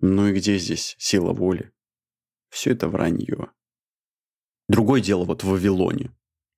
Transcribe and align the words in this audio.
Ну 0.00 0.28
и 0.28 0.32
где 0.32 0.58
здесь 0.58 0.96
сила 0.98 1.32
воли? 1.32 1.72
Все 2.48 2.72
это 2.72 2.88
вранье. 2.88 3.50
Другое 4.68 5.00
дело 5.00 5.24
вот 5.24 5.44
в 5.44 5.48
Вавилоне. 5.48 6.10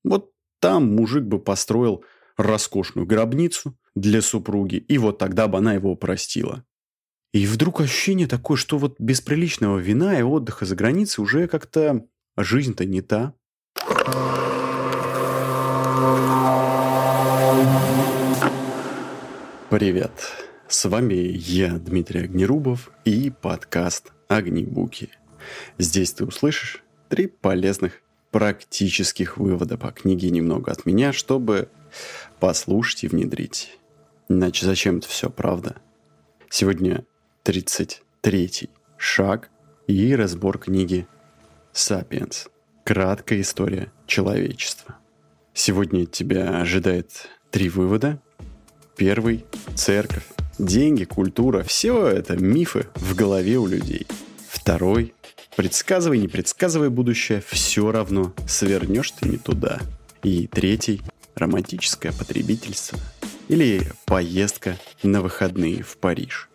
Вот 0.05 0.33
там 0.61 0.95
мужик 0.95 1.25
бы 1.25 1.41
построил 1.41 2.05
роскошную 2.37 3.07
гробницу 3.07 3.77
для 3.95 4.23
супруги, 4.23 4.77
и 4.77 4.97
вот 4.97 5.19
тогда 5.19 5.49
бы 5.49 5.59
она 5.59 5.75
его 5.75 5.97
простила. 5.97 6.65
И 7.33 7.47
вдруг 7.47 7.81
ощущение 7.81 8.29
такое, 8.29 8.57
что 8.57 8.79
вот 8.79 8.97
без 9.01 9.21
приличного 9.21 9.79
вина 9.79 10.19
и 10.19 10.23
отдыха 10.23 10.65
за 10.65 10.77
границей 10.77 11.23
уже 11.23 11.49
как-то 11.49 12.07
жизнь-то 12.37 12.85
не 12.85 13.01
та. 13.01 13.35
Привет. 19.71 20.13
С 20.73 20.89
вами 20.89 21.15
я, 21.15 21.73
Дмитрий 21.73 22.21
Огнерубов, 22.21 22.93
и 23.05 23.29
подкаст 23.29 24.11
«Огнебуки». 24.29 25.11
Здесь 25.77 26.15
ты 26.15 26.25
услышишь 26.25 26.83
три 27.11 27.27
полезных 27.27 28.01
практических 28.31 29.37
вывода 29.37 29.77
по 29.77 29.91
книге 29.91 30.31
немного 30.31 30.73
от 30.73 30.87
меня, 30.87 31.13
чтобы 31.13 31.69
послушать 32.41 33.05
и 33.05 33.09
внедрить. 33.09 33.79
Иначе 34.31 34.65
зачем 34.65 34.97
это 34.97 35.09
все, 35.09 35.29
правда? 35.29 35.77
Сегодня 36.49 37.05
33 37.43 38.71
шаг 38.97 39.51
и 39.87 40.17
разбор 40.17 40.59
книги 40.59 41.07
«Сапиенс. 41.73 42.49
Краткая 42.85 43.43
история 43.43 43.93
человечества». 44.07 44.97
Сегодня 45.53 46.07
тебя 46.07 46.63
ожидает 46.63 47.29
три 47.51 47.69
вывода– 47.69 48.23
Первый– 48.97 49.45
церковь. 49.75 50.32
Деньги, 50.59 51.05
культура– 51.05 51.63
все 51.67 52.07
это 52.07 52.37
мифы 52.37 52.87
в 52.95 53.15
голове 53.15 53.59
у 53.59 53.67
людей. 53.67 54.07
Второй– 54.49 55.15
предсказывай, 55.57 56.19
не 56.19 56.29
предсказывай 56.29 56.91
будущее, 56.91 57.43
все 57.47 57.91
равно 57.91 58.35
свернешь 58.47 59.13
ты 59.13 59.29
не 59.29 59.39
туда. 59.39 59.81
И 60.23 60.47
третий– 60.47 61.01
романтическое 61.35 62.13
потребительство 62.13 62.99
или 63.49 63.83
поездка 64.05 64.79
на 65.03 65.23
выходные 65.23 65.83
в 65.83 65.97
Париж. 65.97 66.51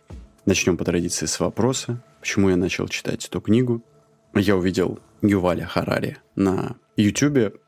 Начнем 0.46 0.78
по 0.78 0.86
традиции 0.86 1.26
с 1.26 1.40
вопроса, 1.40 2.02
почему 2.20 2.50
я 2.50 2.56
начал 2.56 2.88
читать 2.88 3.26
эту 3.26 3.42
книгу. 3.42 3.84
Я 4.36 4.56
увидел 4.56 5.00
Юваля 5.24 5.66
Харари 5.66 6.18
на 6.36 6.76
YouTube, 6.96 7.60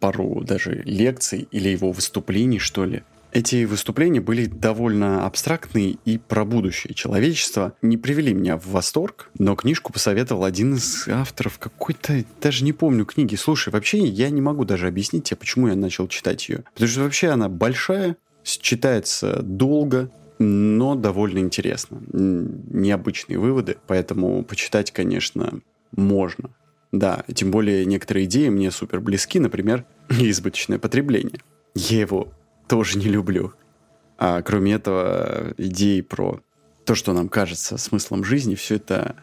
пару 0.00 0.42
даже 0.44 0.82
лекций 0.84 1.48
или 1.50 1.68
его 1.68 1.90
выступлений, 1.90 2.60
что 2.60 2.84
ли– 2.84 3.02
эти 3.34 3.64
выступления 3.64 4.20
были 4.20 4.46
довольно 4.46 5.26
абстрактные 5.26 5.98
и 6.04 6.18
про 6.18 6.44
будущее 6.44 6.94
человечества. 6.94 7.74
Не 7.82 7.96
привели 7.96 8.32
меня 8.32 8.56
в 8.56 8.68
восторг, 8.68 9.28
но 9.38 9.56
книжку 9.56 9.92
посоветовал 9.92 10.44
один 10.44 10.74
из 10.76 11.08
авторов 11.08 11.58
какой-то, 11.58 12.24
даже 12.40 12.64
не 12.64 12.72
помню 12.72 13.04
книги. 13.04 13.34
Слушай, 13.34 13.70
вообще 13.70 13.98
я 13.98 14.30
не 14.30 14.40
могу 14.40 14.64
даже 14.64 14.86
объяснить 14.86 15.24
тебе, 15.24 15.36
почему 15.36 15.66
я 15.66 15.74
начал 15.74 16.06
читать 16.06 16.48
ее. 16.48 16.62
Потому 16.74 16.88
что 16.88 17.00
вообще 17.02 17.28
она 17.28 17.48
большая, 17.48 18.16
читается 18.44 19.42
долго, 19.42 20.10
но 20.38 20.94
довольно 20.94 21.40
интересно. 21.40 22.00
Необычные 22.12 23.38
выводы, 23.38 23.78
поэтому 23.88 24.44
почитать, 24.44 24.92
конечно, 24.92 25.58
можно. 25.90 26.50
Да, 26.92 27.24
тем 27.34 27.50
более 27.50 27.84
некоторые 27.84 28.26
идеи 28.26 28.48
мне 28.48 28.70
супер 28.70 29.00
близки, 29.00 29.40
например, 29.40 29.84
избыточное 30.08 30.78
потребление. 30.78 31.40
Я 31.74 31.98
его 31.98 32.28
тоже 32.68 32.98
не 32.98 33.06
люблю. 33.06 33.52
А 34.18 34.42
кроме 34.42 34.74
этого, 34.74 35.54
идеи 35.58 36.00
про 36.00 36.40
то, 36.84 36.94
что 36.94 37.12
нам 37.12 37.28
кажется 37.28 37.78
смыслом 37.78 38.24
жизни, 38.24 38.54
все 38.54 38.76
это 38.76 39.16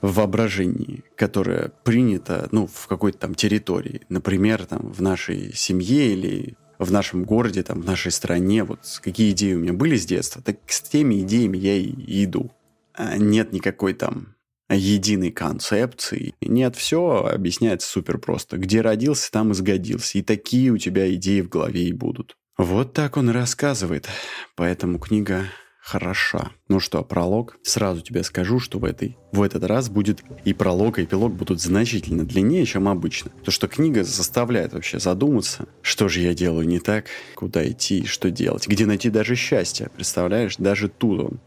в 0.00 0.14
воображении, 0.14 1.04
которое 1.16 1.72
принято, 1.84 2.48
ну, 2.52 2.66
в 2.66 2.86
какой-то 2.86 3.18
там 3.18 3.34
территории. 3.34 4.02
Например, 4.08 4.64
там, 4.64 4.92
в 4.92 5.02
нашей 5.02 5.52
семье 5.54 6.12
или 6.12 6.56
в 6.78 6.92
нашем 6.92 7.24
городе, 7.24 7.62
там, 7.62 7.82
в 7.82 7.84
нашей 7.84 8.12
стране. 8.12 8.62
Вот 8.62 8.80
какие 9.02 9.32
идеи 9.32 9.54
у 9.54 9.60
меня 9.60 9.72
были 9.72 9.96
с 9.96 10.06
детства, 10.06 10.40
так 10.40 10.58
с 10.66 10.80
теми 10.82 11.22
идеями 11.22 11.58
я 11.58 11.76
и 11.76 12.24
иду. 12.24 12.52
А 12.94 13.16
нет 13.16 13.52
никакой 13.52 13.94
там 13.94 14.36
единой 14.70 15.30
концепции. 15.30 16.34
Нет, 16.40 16.76
все 16.76 17.26
объясняется 17.32 17.88
супер 17.88 18.18
просто. 18.18 18.58
Где 18.58 18.80
родился, 18.80 19.30
там 19.32 19.52
и 19.52 19.54
сгодился. 19.54 20.18
И 20.18 20.22
такие 20.22 20.70
у 20.70 20.78
тебя 20.78 21.12
идеи 21.14 21.40
в 21.40 21.48
голове 21.48 21.84
и 21.84 21.92
будут. 21.92 22.36
Вот 22.58 22.92
так 22.92 23.16
он 23.16 23.30
рассказывает, 23.30 24.08
поэтому 24.56 24.98
книга 24.98 25.44
хороша. 25.80 26.50
Ну 26.66 26.80
что, 26.80 27.04
пролог? 27.04 27.56
Сразу 27.62 28.00
тебе 28.00 28.24
скажу, 28.24 28.58
что 28.58 28.80
в, 28.80 28.84
этой, 28.84 29.16
в 29.30 29.42
этот 29.42 29.62
раз 29.62 29.88
будет 29.88 30.24
и 30.44 30.52
пролог, 30.52 30.98
и 30.98 31.04
эпилог 31.04 31.32
будут 31.32 31.60
значительно 31.60 32.24
длиннее, 32.24 32.66
чем 32.66 32.88
обычно. 32.88 33.30
То, 33.44 33.52
что 33.52 33.68
книга 33.68 34.02
заставляет 34.02 34.72
вообще 34.72 34.98
задуматься, 34.98 35.68
что 35.82 36.08
же 36.08 36.20
я 36.20 36.34
делаю 36.34 36.66
не 36.66 36.80
так, 36.80 37.04
куда 37.36 37.64
идти, 37.70 38.04
что 38.06 38.28
делать, 38.28 38.66
где 38.66 38.86
найти 38.86 39.08
даже 39.08 39.36
счастье. 39.36 39.88
Представляешь, 39.94 40.56
даже 40.56 40.88
тут 40.88 41.20
он 41.20 41.40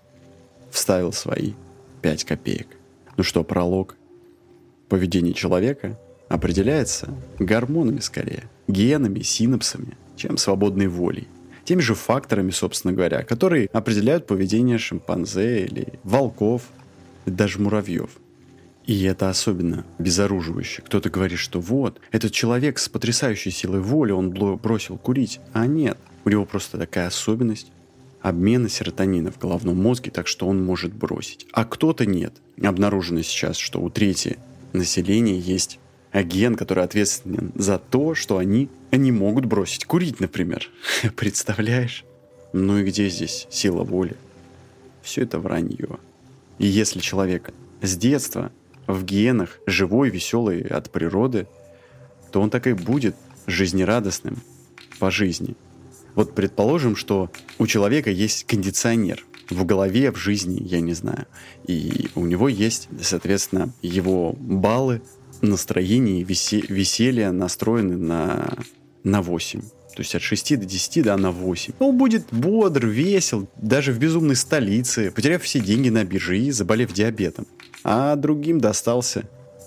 вставил 0.72 1.12
свои 1.12 1.56
пять 2.02 2.24
копеек. 2.24 2.68
Ну 3.18 3.26
что, 3.26 3.44
пролог? 3.44 3.98
Поведение 4.88 5.34
человека 5.34 6.00
определяется 6.30 7.14
гормонами 7.38 8.00
скорее, 8.00 8.50
генами, 8.70 9.24
синапсами 9.24 9.98
чем 10.22 10.38
свободной 10.38 10.88
волей. 10.88 11.28
Теми 11.64 11.82
же 11.82 11.96
факторами, 11.96 12.52
собственно 12.52 12.94
говоря, 12.94 13.24
которые 13.24 13.68
определяют 13.74 14.28
поведение 14.28 14.78
шимпанзе 14.78 15.66
или 15.66 15.94
волков, 16.04 16.64
даже 17.26 17.59
муравьев. 17.59 18.12
И 18.86 19.04
это 19.04 19.30
особенно 19.30 19.86
безоруживающе. 20.00 20.84
Кто-то 20.84 21.10
говорит, 21.10 21.40
что 21.40 21.60
вот, 21.60 22.00
этот 22.12 22.31
человек 22.34 22.78
с 22.78 22.90
потрясающей 22.90 23.52
силой 23.52 23.80
воли, 23.81 24.12
он 24.12 24.31
бросил 24.31 24.98
курить. 24.98 25.40
А 25.54 25.66
нет, 25.66 25.98
у 26.26 26.30
него 26.30 26.46
просто 26.46 26.78
такая 26.78 27.08
особенность 27.08 27.72
обмена 28.22 28.70
серотонина 28.70 29.31
в 29.31 29.40
головном 29.40 29.81
мозге, 29.81 30.12
так 30.12 30.28
что 30.28 30.48
он 30.48 30.64
может 30.64 30.94
бросить. 30.94 31.48
А 31.52 31.66
кто-то 31.66 32.06
нет. 32.06 32.34
Обнаружено 32.62 33.24
сейчас, 33.24 33.58
что 33.58 33.81
у 33.81 33.90
трети 33.90 34.38
населения 34.74 35.40
есть 35.40 35.80
агент, 36.12 36.58
который 36.58 36.84
ответственен 36.84 37.52
за 37.56 37.78
то, 37.78 38.16
что 38.16 38.38
они 38.38 38.70
не 38.92 39.12
могут 39.12 39.46
бросить 39.46 39.86
курить, 39.86 40.20
например. 40.20 40.70
Представляешь? 41.16 42.04
Ну 42.54 42.80
и 42.80 42.84
где 42.84 43.10
здесь 43.10 43.48
сила 43.50 43.84
воли? 43.84 44.16
Все 45.02 45.24
это 45.24 45.40
вранье. 45.40 46.00
И 46.60 46.68
если 46.68 47.00
человек 47.00 47.52
с 47.82 47.96
детства 47.96 48.52
в 48.88 49.04
генах 49.04 49.60
живой, 49.66 50.10
веселый 50.10 50.62
от 50.62 50.92
природы, 50.92 51.48
то 52.32 52.42
он 52.42 52.50
так 52.50 52.68
и 52.68 52.74
будет 52.74 53.16
жизнерадостным 53.48 54.38
по 55.00 55.10
жизни. 55.10 55.56
Вот 56.14 56.36
предположим, 56.36 56.96
что 56.96 57.32
у 57.58 57.68
человека 57.68 58.12
есть 58.12 58.44
кондиционер 58.44 59.26
в 59.50 59.66
голове, 59.66 60.12
в 60.12 60.18
жизни, 60.18 60.62
я 60.62 60.82
не 60.82 60.94
знаю. 60.94 61.26
И 61.66 62.10
у 62.16 62.26
него 62.26 62.50
есть, 62.50 62.90
соответственно, 63.02 63.74
его 63.82 64.34
баллы 64.34 65.02
настроение 65.41 66.24
веселье 66.24 67.31
настроены 67.31 67.97
на, 67.97 68.57
на 69.03 69.22
8. 69.22 69.62
То 69.62 70.00
есть 70.00 70.16
от 70.16 70.22
6 70.22 70.59
до 70.59 70.66
10, 70.66 71.03
да, 71.03 71.18
на 71.18 71.31
8. 71.31 71.74
Он 71.79 71.97
будет 71.97 72.25
бодр, 72.31 72.88
весел, 72.88 73.47
даже 73.57 73.91
в 73.91 74.00
безумной 74.00 74.35
столице, 74.35 75.12
потеряв 75.12 75.44
все 75.44 75.59
деньги 75.59 75.90
на 75.90 76.03
бирже 76.03 76.40
и 76.40 76.51
заболев 76.51 76.94
диабетом. 76.94 77.46
А 77.84 78.16
другим 78.16 78.59
достался 78.62 79.24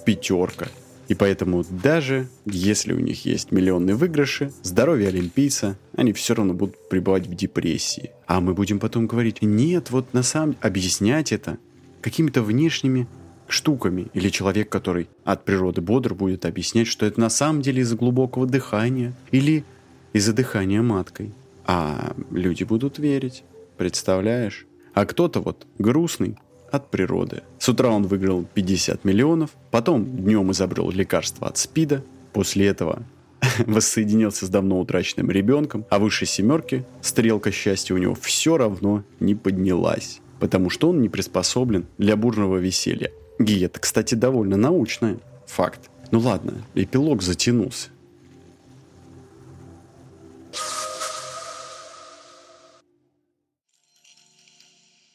пятерка. 0.07 0.69
И 1.09 1.15
поэтому 1.15 1.65
даже 1.69 2.29
если 2.47 2.95
у 2.95 2.99
них 2.99 3.27
есть 3.27 3.53
миллионные 3.53 3.95
выигрыши, 3.95 4.53
здоровье 4.63 5.09
олимпийца, 5.09 5.77
они 5.95 6.13
все 6.15 6.35
равно 6.35 6.55
будут 6.55 6.89
пребывать 6.89 7.27
в 7.27 7.35
депрессии. 7.35 8.11
А 8.27 8.41
мы 8.41 8.55
будем 8.55 8.79
потом 8.79 9.07
говорить, 9.07 9.43
нет, 9.43 9.91
вот 9.91 10.15
на 10.15 10.23
самом 10.23 10.57
объяснять 10.63 11.33
это 11.33 11.59
какими-то 12.01 12.43
внешними 12.43 13.07
штуками. 13.49 14.09
Или 14.15 14.29
человек, 14.29 14.69
который 14.69 15.09
от 15.25 15.45
природы 15.45 15.81
бодр, 15.81 16.15
будет 16.15 16.45
объяснять, 16.47 16.87
что 16.87 17.07
это 17.07 17.21
на 17.21 17.31
самом 17.31 17.63
деле 17.63 17.83
из-за 17.83 17.97
глубокого 17.97 18.47
дыхания 18.47 19.15
или 19.31 19.65
из-за 20.13 20.33
дыхания 20.33 20.83
маткой. 20.83 21.33
А 21.67 22.15
люди 22.31 22.65
будут 22.65 22.99
верить. 22.99 23.45
Представляешь? 23.77 24.67
А 24.95 25.07
кто-то 25.07 25.41
вот 25.41 25.67
грустный 25.79 26.37
от 26.71 26.91
природы. 26.91 27.43
С 27.59 27.69
утра 27.69 27.91
он 27.91 28.07
выиграл 28.07 28.45
50 28.55 29.05
миллионов, 29.05 29.51
потом 29.71 30.05
днем 30.05 30.51
изобрел 30.51 30.91
лекарство 30.91 31.49
от 31.49 31.57
СПИДа, 31.57 32.05
после 32.33 32.67
этого 32.67 33.05
воссоединился 33.67 34.47
с 34.47 34.49
давно 34.49 34.81
утраченным 34.81 35.31
ребенком, 35.31 35.85
а 35.91 35.99
выше 35.99 36.27
семерки 36.27 36.85
стрелка 37.01 37.53
счастья 37.53 37.95
у 37.95 37.99
него 37.99 38.15
все 38.15 38.57
равно 38.57 39.05
не 39.21 39.35
поднялась, 39.35 40.21
потому 40.41 40.71
что 40.71 40.91
он 40.91 41.01
не 41.01 41.09
приспособлен 41.09 41.87
для 41.99 42.17
бурного 42.17 42.57
веселья. 42.59 43.11
И 43.39 43.61
это, 43.61 43.81
кстати, 43.81 44.15
довольно 44.15 44.57
научный 44.57 45.19
факт. 45.47 45.91
Ну 46.11 46.21
ладно, 46.21 46.65
эпилог 46.75 47.23
затянулся. 47.23 47.91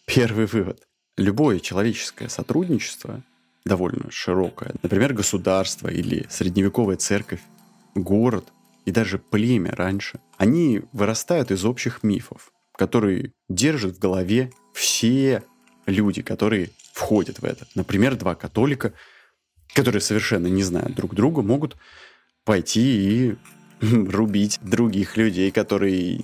Первый 0.05 0.47
вывод. 0.47 0.83
любое 1.17 1.59
человеческое 1.59 2.29
сотрудничество 2.29 3.23
довольно 3.65 4.09
широкое, 4.09 4.73
например, 4.81 5.13
государство 5.13 5.87
или 5.87 6.25
средневековая 6.29 6.97
церковь, 6.97 7.41
город 7.93 8.45
и 8.85 8.91
даже 8.91 9.19
племя 9.19 9.71
раньше, 9.75 10.19
они 10.37 10.81
вырастают 10.93 11.51
из 11.51 11.63
общих 11.65 12.03
мифов, 12.03 12.51
которые 12.75 13.31
держат 13.49 13.95
в 13.95 13.99
голове 13.99 14.51
все 14.73 15.43
люди, 15.85 16.21
которые 16.21 16.71
входят 16.99 17.39
в 17.39 17.45
это. 17.45 17.65
Например, 17.75 18.15
два 18.15 18.35
католика, 18.35 18.93
которые 19.73 20.01
совершенно 20.01 20.47
не 20.47 20.63
знают 20.63 20.95
друг 20.95 21.15
друга, 21.15 21.41
могут 21.41 21.77
пойти 22.43 22.81
и 23.31 23.35
рубить 23.81 24.59
других 24.61 25.17
людей, 25.17 25.51
которые 25.51 26.19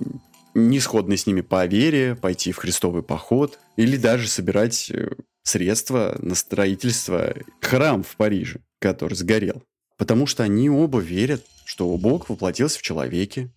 не 0.54 0.80
сходны 0.80 1.16
с 1.16 1.26
ними 1.26 1.40
по 1.40 1.66
вере, 1.66 2.14
пойти 2.14 2.52
в 2.52 2.56
христовый 2.56 3.02
поход 3.02 3.58
или 3.76 3.96
даже 3.96 4.28
собирать 4.28 4.90
э, 4.90 5.10
средства 5.42 6.16
на 6.18 6.34
строительство 6.34 7.34
храм 7.60 8.02
в 8.02 8.16
Париже, 8.16 8.60
который 8.78 9.14
сгорел. 9.14 9.62
Потому 9.98 10.26
что 10.26 10.42
они 10.42 10.68
оба 10.68 10.98
верят, 11.00 11.44
что 11.64 11.94
Бог 11.96 12.28
воплотился 12.28 12.78
в 12.78 12.82
человеке, 12.82 13.50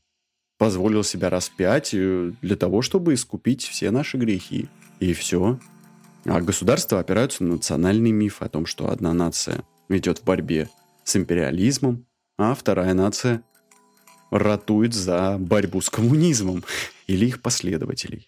позволил 0.57 1.03
себя 1.03 1.29
распять 1.29 1.93
э, 1.93 2.31
для 2.41 2.55
того, 2.55 2.81
чтобы 2.81 3.13
искупить 3.13 3.63
все 3.65 3.91
наши 3.91 4.17
грехи. 4.17 4.67
И 4.99 5.13
все. 5.13 5.59
А 6.29 6.41
государства 6.41 6.99
опираются 6.99 7.43
на 7.43 7.55
национальный 7.55 8.11
миф 8.11 8.43
о 8.43 8.49
том, 8.49 8.67
что 8.67 8.91
одна 8.91 9.13
нация 9.13 9.63
идет 9.89 10.19
в 10.19 10.25
борьбе 10.25 10.69
с 11.03 11.15
империализмом, 11.15 12.05
а 12.37 12.53
вторая 12.53 12.93
нация 12.93 13.41
ратует 14.29 14.93
за 14.93 15.37
борьбу 15.39 15.81
с 15.81 15.89
коммунизмом 15.89 16.63
или 17.07 17.25
их 17.25 17.41
последователей. 17.41 18.27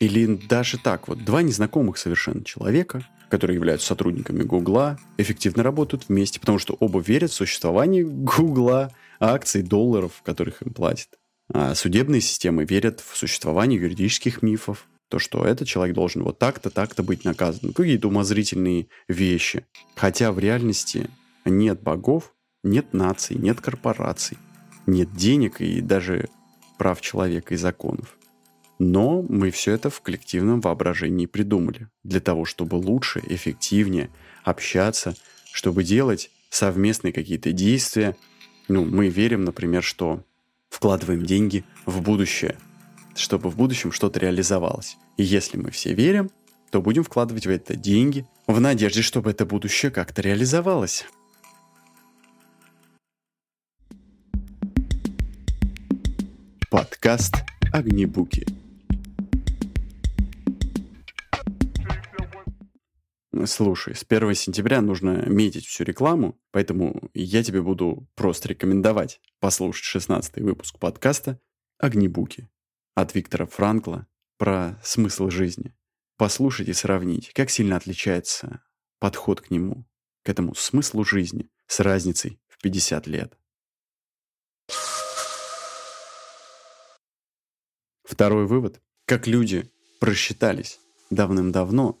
Или 0.00 0.26
даже 0.36 0.76
так 0.76 1.08
вот, 1.08 1.24
два 1.24 1.40
незнакомых 1.40 1.96
совершенно 1.96 2.44
человека, 2.44 3.06
которые 3.30 3.54
являются 3.54 3.86
сотрудниками 3.86 4.42
Гугла, 4.42 4.98
эффективно 5.16 5.62
работают 5.62 6.10
вместе, 6.10 6.40
потому 6.40 6.58
что 6.58 6.76
оба 6.78 7.00
верят 7.00 7.30
в 7.30 7.34
существование 7.34 8.04
Гугла, 8.04 8.92
акций, 9.18 9.62
долларов, 9.62 10.20
которых 10.26 10.60
им 10.60 10.74
платят. 10.74 11.08
А 11.50 11.74
судебные 11.74 12.20
системы 12.20 12.66
верят 12.66 13.00
в 13.00 13.16
существование 13.16 13.80
юридических 13.80 14.42
мифов, 14.42 14.86
то, 15.10 15.18
что 15.18 15.44
этот 15.44 15.66
человек 15.66 15.94
должен 15.94 16.22
вот 16.22 16.38
так-то, 16.38 16.70
так-то 16.70 17.02
быть 17.02 17.24
наказан. 17.24 17.72
Какие-то 17.72 18.08
умозрительные 18.08 18.86
вещи. 19.08 19.66
Хотя 19.96 20.30
в 20.30 20.38
реальности 20.38 21.10
нет 21.44 21.82
богов, 21.82 22.32
нет 22.62 22.94
наций, 22.94 23.36
нет 23.36 23.60
корпораций, 23.60 24.38
нет 24.86 25.12
денег 25.12 25.60
и 25.60 25.80
даже 25.80 26.28
прав 26.78 27.00
человека 27.00 27.54
и 27.54 27.56
законов. 27.56 28.16
Но 28.78 29.22
мы 29.22 29.50
все 29.50 29.72
это 29.72 29.90
в 29.90 30.00
коллективном 30.00 30.60
воображении 30.60 31.26
придумали. 31.26 31.88
Для 32.04 32.20
того, 32.20 32.44
чтобы 32.44 32.76
лучше, 32.76 33.20
эффективнее 33.26 34.10
общаться, 34.44 35.14
чтобы 35.52 35.82
делать 35.82 36.30
совместные 36.50 37.12
какие-то 37.12 37.52
действия. 37.52 38.16
Ну, 38.68 38.84
мы 38.84 39.08
верим, 39.08 39.44
например, 39.44 39.82
что 39.82 40.24
вкладываем 40.70 41.26
деньги 41.26 41.64
в 41.84 42.00
будущее, 42.00 42.56
чтобы 43.14 43.50
в 43.50 43.56
будущем 43.56 43.92
что-то 43.92 44.20
реализовалось. 44.20 44.96
И 45.16 45.22
если 45.22 45.56
мы 45.56 45.70
все 45.70 45.94
верим, 45.94 46.30
то 46.70 46.80
будем 46.80 47.02
вкладывать 47.02 47.46
в 47.46 47.50
это 47.50 47.76
деньги 47.76 48.26
в 48.46 48.60
надежде, 48.60 49.02
чтобы 49.02 49.30
это 49.30 49.44
будущее 49.44 49.90
как-то 49.90 50.22
реализовалось. 50.22 51.04
Подкаст 56.70 57.34
«Огнебуки». 57.72 58.46
Слушай, 63.46 63.94
с 63.94 64.04
1 64.06 64.34
сентября 64.34 64.80
нужно 64.80 65.24
метить 65.26 65.66
всю 65.66 65.84
рекламу, 65.84 66.38
поэтому 66.52 67.10
я 67.14 67.42
тебе 67.42 67.62
буду 67.62 68.06
просто 68.14 68.48
рекомендовать 68.48 69.20
послушать 69.40 69.84
16 69.84 70.36
выпуск 70.42 70.78
подкаста 70.78 71.40
«Огнебуки» 71.78 72.48
от 73.00 73.14
Виктора 73.14 73.46
Франкла 73.46 74.06
про 74.36 74.80
смысл 74.84 75.30
жизни. 75.30 75.74
Послушать 76.16 76.68
и 76.68 76.72
сравнить, 76.72 77.32
как 77.32 77.50
сильно 77.50 77.76
отличается 77.76 78.62
подход 78.98 79.40
к 79.40 79.50
нему, 79.50 79.86
к 80.22 80.28
этому 80.28 80.54
смыслу 80.54 81.04
жизни 81.04 81.48
с 81.66 81.80
разницей 81.80 82.40
в 82.48 82.60
50 82.60 83.06
лет. 83.06 83.38
Второй 88.04 88.46
вывод. 88.46 88.80
Как 89.06 89.26
люди 89.26 89.70
просчитались 89.98 90.78
давным-давно 91.10 91.98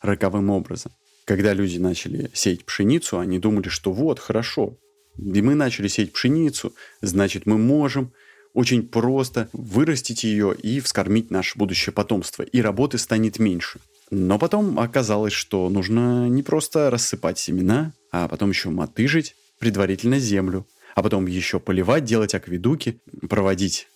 роковым 0.00 0.50
образом. 0.50 0.92
Когда 1.24 1.54
люди 1.54 1.78
начали 1.78 2.30
сеять 2.34 2.64
пшеницу, 2.64 3.18
они 3.18 3.38
думали, 3.40 3.68
что 3.68 3.92
вот, 3.92 4.20
хорошо, 4.20 4.78
и 5.16 5.42
мы 5.42 5.54
начали 5.54 5.88
сеять 5.88 6.12
пшеницу, 6.12 6.74
значит, 7.00 7.46
мы 7.46 7.58
можем 7.58 8.12
очень 8.56 8.88
просто 8.88 9.50
вырастить 9.52 10.24
ее 10.24 10.56
и 10.56 10.80
вскормить 10.80 11.30
наше 11.30 11.58
будущее 11.58 11.92
потомство, 11.92 12.42
и 12.42 12.62
работы 12.62 12.96
станет 12.96 13.38
меньше. 13.38 13.80
Но 14.10 14.38
потом 14.38 14.80
оказалось, 14.80 15.34
что 15.34 15.68
нужно 15.68 16.26
не 16.30 16.42
просто 16.42 16.88
рассыпать 16.88 17.38
семена, 17.38 17.92
а 18.10 18.28
потом 18.28 18.48
еще 18.48 18.70
мотыжить 18.70 19.36
предварительно 19.58 20.18
землю, 20.18 20.66
а 20.94 21.02
потом 21.02 21.26
еще 21.26 21.60
поливать, 21.60 22.04
делать 22.04 22.34
акведуки, 22.34 22.98
проводить, 23.28 23.88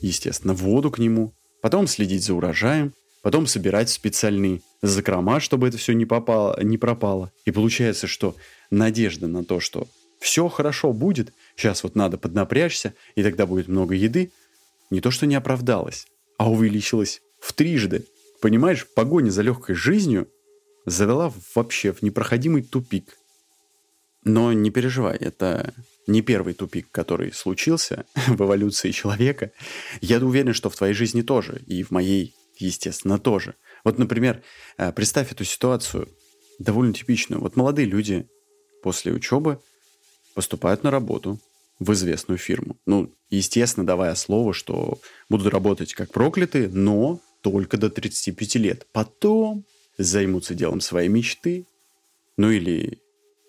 естественно, 0.00 0.54
воду 0.54 0.90
к 0.90 0.98
нему, 0.98 1.34
потом 1.60 1.86
следить 1.86 2.24
за 2.24 2.32
урожаем, 2.32 2.94
потом 3.20 3.46
собирать 3.46 3.90
специальные 3.90 4.62
закрома, 4.80 5.40
чтобы 5.40 5.68
это 5.68 5.76
все 5.76 5.92
не, 5.92 6.06
попало, 6.06 6.58
не 6.62 6.78
пропало. 6.78 7.32
И 7.44 7.50
получается, 7.50 8.06
что 8.06 8.34
надежда 8.70 9.26
на 9.26 9.44
то, 9.44 9.60
что 9.60 9.86
все 10.20 10.48
хорошо 10.48 10.92
будет, 10.92 11.34
сейчас 11.56 11.82
вот 11.82 11.96
надо 11.96 12.18
поднапрячься, 12.18 12.94
и 13.14 13.22
тогда 13.22 13.46
будет 13.46 13.68
много 13.68 13.94
еды, 13.94 14.30
не 14.90 15.00
то 15.00 15.10
что 15.10 15.26
не 15.26 15.34
оправдалась, 15.34 16.06
а 16.38 16.50
увеличилась 16.50 17.22
в 17.40 17.52
трижды. 17.52 18.06
Понимаешь, 18.40 18.86
погоня 18.94 19.30
за 19.30 19.42
легкой 19.42 19.74
жизнью 19.74 20.28
завела 20.84 21.32
вообще 21.54 21.92
в 21.92 22.02
непроходимый 22.02 22.62
тупик. 22.62 23.16
Но 24.24 24.52
не 24.52 24.70
переживай, 24.70 25.16
это 25.16 25.72
не 26.06 26.20
первый 26.20 26.54
тупик, 26.54 26.88
который 26.90 27.32
случился 27.32 28.04
в 28.14 28.40
эволюции 28.40 28.90
человека. 28.90 29.52
Я 30.00 30.18
уверен, 30.18 30.52
что 30.52 30.70
в 30.70 30.76
твоей 30.76 30.94
жизни 30.94 31.22
тоже, 31.22 31.62
и 31.66 31.82
в 31.82 31.90
моей, 31.90 32.34
естественно, 32.58 33.18
тоже. 33.18 33.54
Вот, 33.84 33.98
например, 33.98 34.42
э, 34.78 34.92
представь 34.92 35.32
эту 35.32 35.44
ситуацию, 35.44 36.08
довольно 36.58 36.92
типичную. 36.92 37.40
Вот 37.40 37.56
молодые 37.56 37.86
люди 37.86 38.28
после 38.82 39.12
учебы 39.12 39.60
поступают 40.36 40.84
на 40.84 40.92
работу 40.92 41.40
в 41.80 41.92
известную 41.92 42.38
фирму. 42.38 42.76
Ну, 42.86 43.10
естественно, 43.30 43.84
давая 43.84 44.14
слово, 44.14 44.52
что 44.54 45.00
будут 45.28 45.52
работать 45.52 45.94
как 45.94 46.12
проклятые, 46.12 46.68
но 46.68 47.20
только 47.40 47.76
до 47.76 47.90
35 47.90 48.54
лет. 48.56 48.86
Потом 48.92 49.64
займутся 49.98 50.54
делом 50.54 50.80
своей 50.80 51.08
мечты, 51.08 51.66
ну 52.36 52.50
или 52.50 52.98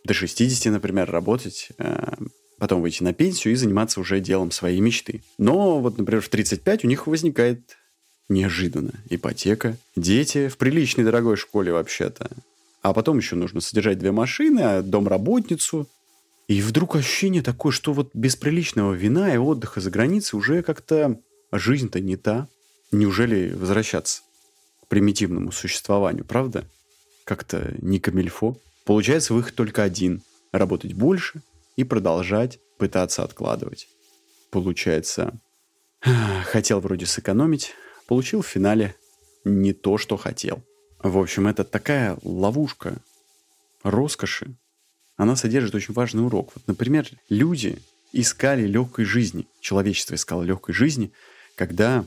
до 0.05 0.13
60, 0.13 0.71
например, 0.71 1.11
работать 1.11 1.69
э, 1.77 2.13
потом 2.57 2.81
выйти 2.81 3.03
на 3.03 3.13
пенсию 3.13 3.53
и 3.53 3.57
заниматься 3.57 3.99
уже 3.99 4.21
делом 4.21 4.51
своей 4.51 4.79
мечты. 4.79 5.21
Но 5.37 5.79
вот, 5.79 5.97
например, 5.97 6.21
в 6.21 6.29
35 6.29 6.85
у 6.85 6.87
них 6.87 7.05
возникает 7.05 7.77
неожиданно 8.29 8.93
ипотека, 9.09 9.77
дети 9.95 10.47
в 10.47 10.57
приличной 10.57 11.03
дорогой 11.03 11.35
школе 11.35 11.73
вообще-то. 11.73 12.29
А 12.81 12.93
потом 12.93 13.17
еще 13.17 13.35
нужно 13.35 13.59
содержать 13.59 13.99
две 13.99 14.11
машины, 14.11 14.59
а 14.61 14.81
домработницу. 14.81 15.87
И 16.47 16.61
вдруг 16.61 16.95
ощущение 16.95 17.41
такое, 17.41 17.71
что 17.71 17.93
вот 17.93 18.11
без 18.13 18.35
приличного 18.35 18.93
вина 18.93 19.33
и 19.33 19.37
отдыха 19.37 19.81
за 19.81 19.91
границей 19.91 20.37
уже 20.37 20.63
как-то 20.63 21.19
жизнь-то 21.51 21.99
не 21.99 22.15
та. 22.15 22.47
Неужели 22.91 23.53
возвращаться 23.53 24.21
к 24.83 24.87
примитивному 24.87 25.51
существованию, 25.51 26.23
правда? 26.23 26.65
Как-то 27.25 27.73
не 27.81 27.99
камильфо. 27.99 28.57
Получается 28.85 29.33
выход 29.33 29.55
только 29.55 29.83
один– 29.83 30.21
работать 30.53 30.93
больше– 30.93 31.41
и 31.77 31.83
продолжать 31.83 32.59
пытаться 32.77 33.23
откладывать. 33.23 33.87
Получается, 34.51 35.39
хотел 36.45 36.81
вроде 36.81 37.05
сэкономить, 37.05 37.73
получил 38.07 38.41
в 38.41 38.47
финале 38.47 38.95
не 39.45 39.71
то, 39.71 39.97
что 39.97 40.17
хотел. 40.17 40.61
В 40.99 41.17
общем, 41.17 41.47
это 41.47 41.63
такая 41.63 42.17
ловушка 42.23 42.97
роскоши. 43.83 44.55
Она 45.17 45.35
содержит 45.35 45.75
очень 45.75 45.93
важный 45.93 46.25
урок. 46.25 46.51
Вот, 46.55 46.67
например, 46.67 47.07
люди 47.29 47.79
искали 48.13 48.65
легкой 48.65 49.05
жизни, 49.05 49.47
человечество 49.59 50.15
искало 50.15 50.43
легкой 50.43 50.73
жизни, 50.73 51.11
когда 51.55 52.05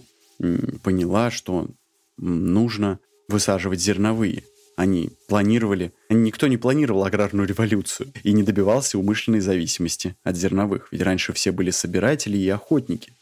поняла, 0.83 1.31
что 1.31 1.69
нужно 2.17 2.99
высаживать 3.29 3.81
зерновые– 3.81 4.45
они 4.81 5.11
планировали... 5.29 5.93
Никто 6.09 6.47
не 6.47 6.57
планировал 6.57 7.05
аграрную 7.05 7.47
революцию 7.47 8.15
и 8.23 8.33
не 8.33 8.43
добивался 8.43 8.99
умышленной 8.99 9.41
зависимости 9.41 10.17
от 10.23 10.37
зерновых. 10.37 10.89
Ведь 10.91 11.03
раньше 11.03 11.35
все 11.35 11.53
были 11.53 11.71
собиратели 11.71 12.39
и 12.39 12.49
охотники. 12.49 13.13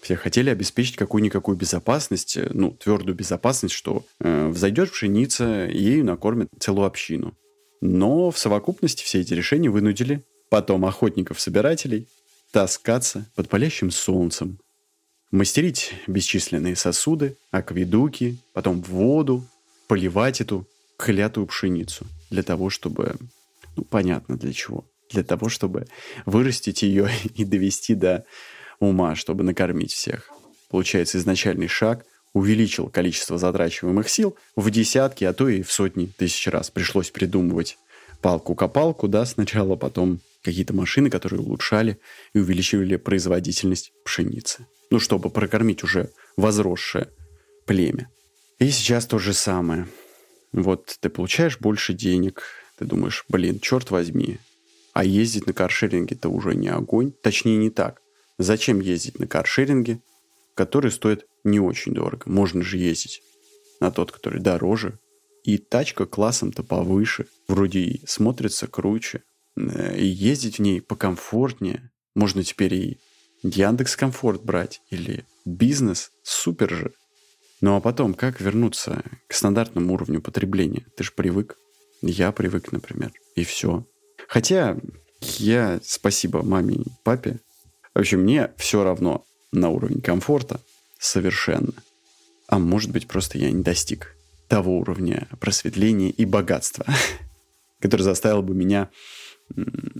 Все 0.00 0.14
хотели 0.14 0.48
обеспечить 0.48 0.94
какую-никакую 0.94 1.56
безопасность, 1.56 2.36
э, 2.36 2.48
ну, 2.52 2.70
твердую 2.70 3.16
безопасность, 3.16 3.74
что 3.74 4.06
э, 4.20 4.46
взойдет 4.46 4.92
пшеница, 4.92 5.66
ею 5.66 6.04
накормят 6.04 6.50
целую 6.60 6.86
общину. 6.86 7.34
Но 7.88 8.32
в 8.32 8.38
совокупности 8.38 9.04
все 9.04 9.20
эти 9.20 9.32
решения 9.32 9.70
вынудили 9.70 10.24
потом 10.48 10.84
охотников-собирателей 10.86 12.08
таскаться 12.50 13.30
под 13.36 13.48
палящим 13.48 13.92
солнцем, 13.92 14.58
мастерить 15.30 15.94
бесчисленные 16.08 16.74
сосуды, 16.74 17.36
акведуки, 17.52 18.38
потом 18.52 18.82
воду, 18.82 19.46
поливать 19.86 20.40
эту 20.40 20.66
клятую 20.96 21.46
пшеницу 21.46 22.06
для 22.28 22.42
того, 22.42 22.70
чтобы... 22.70 23.14
Ну, 23.76 23.84
понятно 23.84 24.36
для 24.36 24.52
чего. 24.52 24.84
Для 25.10 25.22
того, 25.22 25.48
чтобы 25.48 25.86
вырастить 26.24 26.82
ее 26.82 27.08
и 27.36 27.44
довести 27.44 27.94
до 27.94 28.24
ума, 28.80 29.14
чтобы 29.14 29.44
накормить 29.44 29.92
всех. 29.92 30.32
Получается, 30.70 31.18
изначальный 31.18 31.68
шаг 31.68 32.04
увеличил 32.36 32.90
количество 32.90 33.38
затрачиваемых 33.38 34.10
сил 34.10 34.36
в 34.56 34.70
десятки, 34.70 35.24
а 35.24 35.32
то 35.32 35.48
и 35.48 35.62
в 35.62 35.72
сотни 35.72 36.04
тысяч 36.04 36.46
раз. 36.48 36.70
Пришлось 36.70 37.08
придумывать 37.08 37.78
палку-копалку, 38.20 39.08
да, 39.08 39.24
сначала, 39.24 39.74
потом 39.74 40.20
какие-то 40.42 40.74
машины, 40.74 41.08
которые 41.08 41.40
улучшали 41.40 41.98
и 42.34 42.38
увеличивали 42.38 42.96
производительность 42.96 43.90
пшеницы. 44.04 44.66
Ну, 44.90 45.00
чтобы 45.00 45.30
прокормить 45.30 45.82
уже 45.82 46.10
возросшее 46.36 47.08
племя. 47.64 48.10
И 48.58 48.70
сейчас 48.70 49.06
то 49.06 49.18
же 49.18 49.32
самое. 49.32 49.88
Вот 50.52 50.98
ты 51.00 51.08
получаешь 51.08 51.58
больше 51.58 51.94
денег, 51.94 52.42
ты 52.78 52.84
думаешь, 52.84 53.24
блин, 53.30 53.60
черт 53.60 53.90
возьми, 53.90 54.40
а 54.92 55.04
ездить 55.04 55.46
на 55.46 55.54
каршеринге-то 55.54 56.28
уже 56.28 56.54
не 56.54 56.68
огонь. 56.68 57.12
Точнее, 57.22 57.56
не 57.56 57.70
так. 57.70 58.02
Зачем 58.36 58.80
ездить 58.80 59.18
на 59.18 59.26
каршеринге, 59.26 60.00
который 60.56 60.90
стоит 60.90 61.26
не 61.44 61.60
очень 61.60 61.92
дорого? 61.92 62.24
Можно 62.26 62.62
же 62.62 62.78
ездить 62.78 63.22
на 63.78 63.92
тот, 63.92 64.10
который 64.10 64.40
дороже. 64.40 64.98
И 65.44 65.58
тачка 65.58 66.06
классом-то 66.06 66.64
повыше. 66.64 67.26
Вроде 67.46 67.78
и 67.78 68.06
смотрится 68.06 68.66
круче. 68.66 69.22
Э, 69.56 69.96
и 69.96 70.04
ездить 70.04 70.58
в 70.58 70.62
ней 70.62 70.80
покомфортнее. 70.80 71.92
Можно 72.16 72.42
теперь 72.42 72.74
и 72.74 72.98
Яндекс 73.42 73.94
Комфорт 73.94 74.42
брать 74.42 74.80
или 74.90 75.24
бизнес. 75.44 76.10
Супер 76.24 76.70
же. 76.70 76.92
Ну 77.60 77.76
а 77.76 77.80
потом, 77.80 78.14
как 78.14 78.40
вернуться 78.40 79.04
к 79.28 79.34
стандартному 79.34 79.94
уровню 79.94 80.20
потребления? 80.20 80.86
Ты 80.96 81.04
же 81.04 81.12
привык. 81.12 81.56
Я 82.02 82.32
привык, 82.32 82.72
например. 82.72 83.12
И 83.36 83.44
все. 83.44 83.86
Хотя 84.28 84.76
я, 85.20 85.80
спасибо 85.84 86.42
маме 86.42 86.76
и 86.76 86.86
папе, 87.04 87.40
вообще 87.94 88.16
мне 88.16 88.52
все 88.56 88.82
равно 88.82 89.24
на 89.52 89.70
уровень 89.70 90.00
комфорта 90.00 90.60
совершенно. 90.98 91.72
А 92.48 92.58
может 92.58 92.90
быть, 92.90 93.08
просто 93.08 93.38
я 93.38 93.50
не 93.50 93.62
достиг 93.62 94.16
того 94.48 94.78
уровня 94.78 95.28
просветления 95.40 96.10
и 96.10 96.24
богатства, 96.24 96.86
который 97.80 98.02
заставил 98.02 98.42
бы 98.42 98.54
меня 98.54 98.90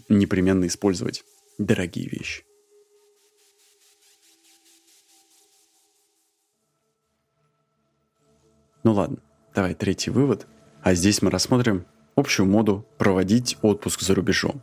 непременно 0.09 0.67
использовать 0.67 1.25
дорогие 1.59 2.09
вещи. 2.09 2.45
Ну 8.85 8.93
ладно, 8.93 9.19
давай 9.55 9.75
третий 9.75 10.11
вывод. 10.11 10.47
А 10.83 10.95
здесь 10.95 11.21
мы 11.21 11.31
рассмотрим 11.31 11.87
общую 12.15 12.47
моду 12.47 12.87
проводить 12.99 13.57
отпуск 13.63 14.03
за 14.03 14.15
рубежом. 14.15 14.63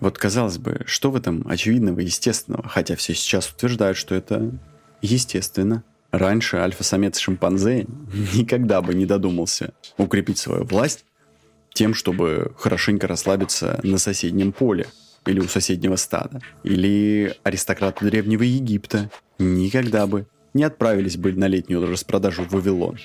Вот 0.00 0.16
казалось 0.18 0.58
бы, 0.58 0.80
что 0.86 1.10
в 1.10 1.16
этом 1.16 1.46
очевидного 1.46 2.00
естественного, 2.00 2.66
хотя 2.66 2.96
все 2.96 3.14
сейчас 3.14 3.50
утверждают, 3.50 3.96
что 3.96 4.14
это 4.14 4.50
естественно. 5.02 5.84
Раньше 6.10 6.56
альфа-самец 6.56 7.18
шимпанзе 7.18 7.86
никогда 8.34 8.82
бы 8.82 8.94
не 8.94 9.06
додумался 9.06 9.72
укрепить 9.96 10.38
свою 10.38 10.64
власть 10.64 11.04
тем, 11.72 11.94
чтобы 11.94 12.52
хорошенько 12.58 13.06
расслабиться 13.06 13.78
на 13.84 13.98
соседнем 13.98 14.52
поле 14.52 14.86
или 15.26 15.38
у 15.38 15.46
соседнего 15.46 15.96
стада. 15.96 16.40
Или 16.64 17.36
аристократы 17.44 18.06
Древнего 18.06 18.42
Египта 18.42 19.10
никогда 19.38 20.06
бы 20.06 20.26
не 20.54 20.64
отправились 20.64 21.16
бы 21.16 21.32
на 21.32 21.46
летнюю 21.46 21.86
распродажу 21.86 22.42
в 22.42 22.52
Вавилон. 22.52 22.98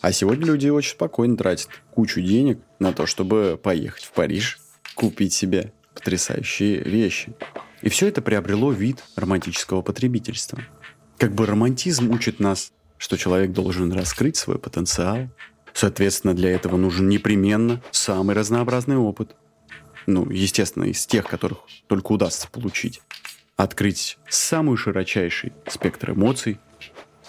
А 0.00 0.12
сегодня 0.12 0.46
люди 0.46 0.68
очень 0.68 0.92
спокойно 0.92 1.36
тратят 1.36 1.68
кучу 1.90 2.22
денег 2.22 2.58
на 2.78 2.92
то, 2.92 3.04
чтобы 3.04 3.60
поехать 3.62 4.04
в 4.04 4.12
Париж, 4.12 4.58
купить 4.94 5.34
себе 5.34 5.72
потрясающие 6.00 6.82
вещи. 6.82 7.34
И 7.82 7.88
все 7.88 8.08
это 8.08 8.22
приобрело 8.22 8.72
вид 8.72 9.04
романтического 9.16 9.82
потребительства. 9.82 10.58
Как 11.18 11.34
бы 11.34 11.46
романтизм 11.46 12.10
учит 12.10 12.40
нас, 12.40 12.72
что 12.96 13.16
человек 13.16 13.52
должен 13.52 13.92
раскрыть 13.92 14.36
свой 14.36 14.58
потенциал. 14.58 15.28
Соответственно, 15.72 16.34
для 16.34 16.50
этого 16.50 16.76
нужен 16.76 17.08
непременно 17.08 17.82
самый 17.90 18.34
разнообразный 18.34 18.96
опыт. 18.96 19.36
Ну, 20.06 20.28
естественно, 20.30 20.84
из 20.84 21.06
тех, 21.06 21.26
которых 21.26 21.58
только 21.86 22.12
удастся 22.12 22.48
получить. 22.48 23.02
Открыть 23.56 24.18
самый 24.28 24.76
широчайший 24.76 25.52
спектр 25.68 26.12
эмоций, 26.12 26.58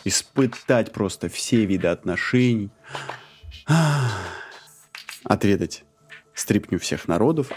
испытать 0.06 0.94
просто 0.94 1.28
все 1.28 1.66
виды 1.66 1.88
отношений, 1.88 2.70
отведать 5.26 5.84
стрипню 6.34 6.80
всех 6.80 7.08
народов, 7.08 7.50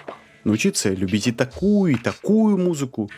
научиться 0.44 0.90
любить 0.90 1.26
и 1.26 1.32
такую, 1.32 1.94
и 1.94 1.96
такую 1.96 2.58
музыку. 2.58 3.10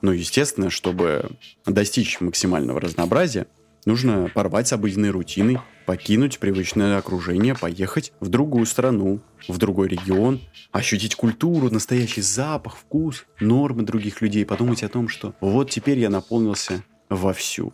Но, 0.00 0.12
естественно, 0.12 0.70
чтобы 0.70 1.30
достичь 1.66 2.20
максимального 2.20 2.80
разнообразия, 2.80 3.46
нужно 3.84 4.30
порвать 4.32 4.68
с 4.68 4.72
обыденной 4.72 5.10
рутиной, 5.10 5.58
покинуть 5.86 6.38
привычное 6.38 6.98
окружение, 6.98 7.54
поехать 7.54 8.12
в 8.20 8.28
другую 8.28 8.66
страну, 8.66 9.20
в 9.48 9.58
другой 9.58 9.88
регион, 9.88 10.40
ощутить 10.70 11.14
культуру, 11.14 11.70
настоящий 11.70 12.20
запах, 12.20 12.76
вкус, 12.76 13.24
нормы 13.40 13.82
других 13.82 14.20
людей, 14.20 14.44
подумать 14.44 14.82
о 14.82 14.88
том, 14.88 15.08
что 15.08 15.34
вот 15.40 15.70
теперь 15.70 15.98
я 15.98 16.10
наполнился 16.10 16.84
вовсю. 17.08 17.72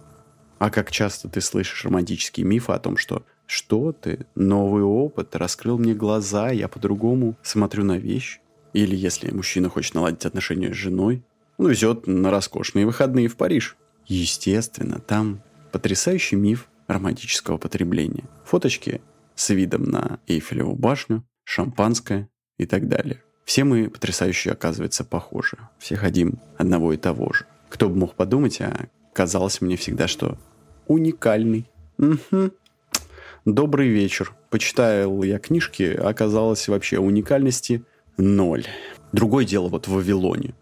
А 0.59 0.71
как 0.71 0.91
часто 0.91 1.29
ты 1.29 1.41
слышишь 1.41 1.85
романтические 1.85 2.47
мифы 2.47 2.73
о 2.73 2.79
том, 2.79 2.97
что 2.97 3.25
«что 3.47 3.93
ты? 3.93 4.27
Новый 4.35 4.83
опыт 4.83 5.37
раскрыл 5.37 5.77
мне 5.77 5.93
глаза, 5.93 6.51
я 6.51 6.69
по-другому 6.69 7.37
смотрю 7.43 7.85
на 7.85 7.99
вещи». 7.99 8.41
Или 8.75 8.97
если 8.97 9.31
мужчина 9.31 9.71
хочет 9.71 9.95
наладить 9.95 10.27
отношения 10.27 10.75
с 10.75 10.77
женой, 10.77 11.25
он 11.57 11.71
везет 11.71 12.07
на 12.07 12.31
роскошные 12.31 12.85
выходные 12.85 13.29
в 13.29 13.37
Париж. 13.37 13.77
Естественно, 14.07 14.99
там 14.99 15.41
потрясающий 15.73 16.37
миф 16.37 16.69
романтического 16.89 17.57
потребления. 17.57 18.25
Фоточки 18.45 19.01
с 19.37 19.51
видом 19.51 19.85
на 19.85 20.19
Эйфелеву 20.27 20.75
башню, 20.75 21.25
шампанское 21.45 22.29
и 22.59 22.67
так 22.67 22.89
далее. 22.89 23.23
Все 23.45 23.63
мы 23.63 23.89
потрясающе, 23.89 24.51
оказывается, 24.51 25.05
похожи. 25.05 25.57
Все 25.79 25.97
хотим 25.97 26.41
одного 26.59 26.93
и 26.93 26.97
того 26.97 27.33
же. 27.33 27.47
Кто 27.69 27.89
бы 27.89 27.97
мог 27.97 28.15
подумать, 28.15 28.61
а 28.61 28.89
казалось 29.13 29.61
мне 29.61 29.77
всегда, 29.77 30.09
что 30.09 30.37
уникальный. 30.87 31.71
Угу. 31.99 32.51
Добрый 33.45 33.89
вечер. 33.89 34.33
Почитал 34.51 35.23
я 35.23 35.39
книжки, 35.39 35.83
оказалось 35.83 36.67
вообще 36.67 36.99
уникальности 36.99 37.85
ноль. 38.17 38.67
Другое 39.13 39.45
дело 39.45 39.69
вот 39.69 39.87
в 39.87 39.93
Вавилоне. 39.93 40.55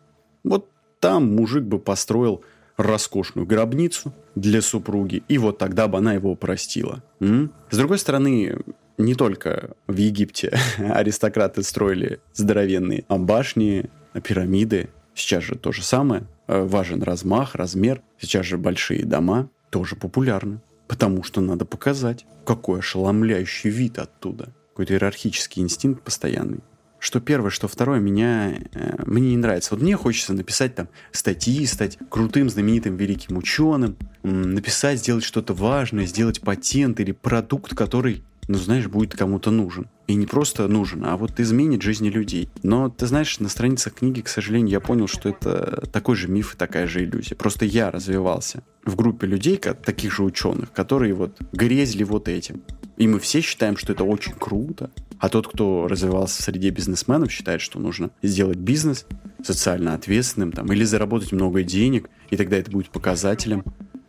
Вот 0.44 0.68
там 1.00 1.35
мужик 1.35 1.64
бы 1.64 1.78
построил 1.78 2.44
роскошную 2.76 3.47
гробницу 3.47 4.12
для 4.35 4.62
супруги, 4.62 5.23
и 5.28 5.38
вот 5.38 5.59
тогда 5.59 5.88
бы 5.88 5.99
она 5.99 6.14
его 6.14 6.35
простила. 6.35 7.02
М? 7.21 7.52
С 7.71 7.76
другой 7.76 7.99
стороны, 7.99 8.56
не 8.99 9.14
только 9.14 9.71
в 9.87 9.97
Египте 9.97 10.56
аристократы 10.78 11.62
строили 11.62 12.21
здоровенные 12.35 13.04
башни, 13.09 13.90
пирамиды. 14.21 14.90
Сейчас 15.14 15.44
же 15.44 15.56
то 15.56 15.73
же 15.73 15.82
самое. 15.82 16.25
Э, 16.47 16.62
важен 16.62 17.02
размах, 17.02 17.54
размер. 17.54 18.02
Сейчас 18.18 18.47
же 18.47 18.59
большие 18.59 19.04
дома 19.04 19.49
тоже 19.71 19.97
популярны. 19.97 20.61
Потому 20.88 21.23
что 21.23 21.40
надо 21.40 21.64
показать, 21.64 22.26
какой 22.44 22.80
ошеломляющий 22.80 23.71
вид 23.71 23.99
оттуда. 23.99 24.52
Какой-то 24.71 24.94
иерархический 24.94 25.62
инстинкт 25.62 26.02
постоянный. 26.02 26.61
Что 27.02 27.18
первое, 27.18 27.50
что 27.50 27.66
второе, 27.66 27.99
меня, 27.99 28.54
э, 28.75 29.02
мне 29.06 29.30
не 29.30 29.37
нравится. 29.37 29.75
Вот 29.75 29.82
мне 29.82 29.97
хочется 29.97 30.35
написать 30.35 30.76
там 30.76 30.88
статьи, 31.11 31.66
стать 31.66 31.99
крутым, 32.09 32.49
знаменитым, 32.49 32.97
великим 32.97 33.38
ученым, 33.38 33.97
написать, 34.23 35.00
сделать 35.00 35.25
что-то 35.25 35.52
важное, 35.52 36.06
сделать 36.06 36.40
патент 36.42 37.00
или 37.00 37.11
продукт, 37.11 37.75
который 37.75 38.23
ну, 38.47 38.56
знаешь, 38.56 38.87
будет 38.87 39.16
кому-то 39.16 39.50
нужен. 39.50 39.88
И 40.06 40.14
не 40.14 40.26
просто 40.26 40.68
нужен, 40.68 41.04
а 41.04 41.16
вот 41.16 41.40
изменит 41.40 41.82
жизни 41.82 42.09
людей. 42.09 42.49
Но, 42.62 42.88
ты 42.88 43.06
знаешь, 43.06 43.40
на 43.40 43.49
страницах 43.49 43.94
книги, 43.94 44.21
к 44.21 44.28
сожалению, 44.28 44.71
я 44.71 44.80
понял, 44.80 45.09
что 45.09 45.28
это 45.28 45.88
такой 45.92 46.14
же 46.14 46.28
миф 46.28 46.54
и 46.54 46.56
такая 46.56 46.87
же 46.87 47.02
иллюзия. 47.02 47.35
Просто 47.35 47.64
я 47.64 47.90
развивался 47.90 48.62
в 48.85 48.94
группе 48.94 49.26
людей, 49.26 49.56
как, 49.56 49.82
таких 49.82 50.12
же 50.12 50.23
ученых, 50.23 50.73
которые 50.73 51.14
вот 51.14 51.37
грезили 51.52 52.04
вот 52.04 52.28
этим. 52.28 52.62
И 53.02 53.09
мы 53.09 53.18
все 53.18 53.40
считаем, 53.40 53.76
что 53.76 53.92
это 53.92 54.04
очень 54.04 54.32
круто. 54.32 54.88
А 55.18 55.28
тот, 55.28 55.49
кто 55.49 55.88
развивался 55.88 56.40
в 56.40 56.44
среде 56.44 56.71
бизнесменов, 56.71 57.32
считает, 57.32 57.61
что 57.61 57.80
нужно 57.80 58.12
сделать 58.23 58.59
бизнес 58.59 59.06
социально 59.42 59.94
ответственным 59.94 60.52
там, 60.52 60.73
или 60.73 60.85
заработать 60.85 61.32
много 61.32 61.64
денег, 61.64 62.09
и 62.30 62.37
тогда 62.37 62.59
это 62.59 62.71
будет 62.71 62.90
показателем 62.90 63.64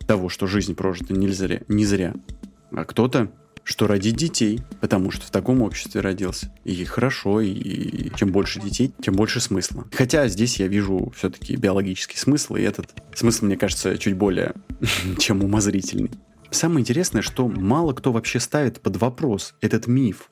того, 0.06 0.28
что 0.28 0.46
жизнь 0.46 0.76
прожита 0.76 1.12
не 1.12 1.26
зря. 1.26 1.62
Не 1.66 1.84
зря. 1.84 2.14
А 2.70 2.84
кто-то 2.84 3.32
что 3.64 3.88
родить 3.88 4.14
детей, 4.14 4.60
потому 4.80 5.10
что 5.10 5.26
в 5.26 5.30
таком 5.30 5.62
обществе 5.62 6.00
родился. 6.00 6.52
И 6.62 6.84
хорошо, 6.84 7.40
и 7.40 8.10
чем 8.14 8.30
больше 8.30 8.60
детей, 8.60 8.92
тем 9.02 9.14
больше 9.14 9.40
смысла. 9.40 9.88
Хотя 9.90 10.28
здесь 10.28 10.60
я 10.60 10.68
вижу 10.68 11.12
все-таки 11.16 11.56
биологический 11.56 12.18
смысл, 12.18 12.54
и 12.54 12.62
этот 12.62 12.94
смысл, 13.12 13.46
мне 13.46 13.56
кажется, 13.56 13.98
чуть 13.98 14.14
более, 14.14 14.52
чем 15.18 15.42
умозрительный. 15.42 16.12
Самое 16.54 16.82
интересное, 16.82 17.20
что 17.20 17.48
мало 17.48 17.94
кто 17.94 18.12
вообще 18.12 18.38
ставит 18.38 18.80
под 18.80 18.96
вопрос 18.98 19.56
этот 19.60 19.88
миф, 19.88 20.30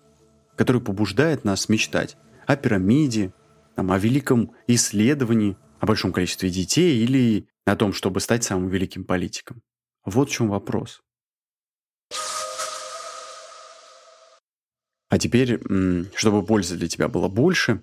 который 0.57 0.81
побуждает 0.81 1.43
нас 1.43 1.69
мечтать 1.69 2.17
о 2.47 2.55
пирамиде, 2.55 3.35
там, 3.75 3.91
о 3.91 3.99
великом 3.99 4.53
исследовании, 4.69 5.57
о 5.81 5.87
большом 5.87 6.13
количестве 6.13 6.49
детей 6.49 7.03
или 7.03 7.49
о 7.65 7.75
том, 7.75 7.93
чтобы 7.93 8.21
стать 8.21 8.45
самым 8.45 8.69
великим 8.69 9.05
политиком. 9.05 9.63
Вот 10.05 10.31
в 10.31 10.33
чем 10.33 10.49
вопрос. 10.49 11.03
А 15.09 15.19
теперь, 15.19 15.61
чтобы 16.15 16.47
пользы 16.47 16.77
для 16.77 16.87
тебя 16.87 17.09
было 17.09 17.27
больше, 17.27 17.83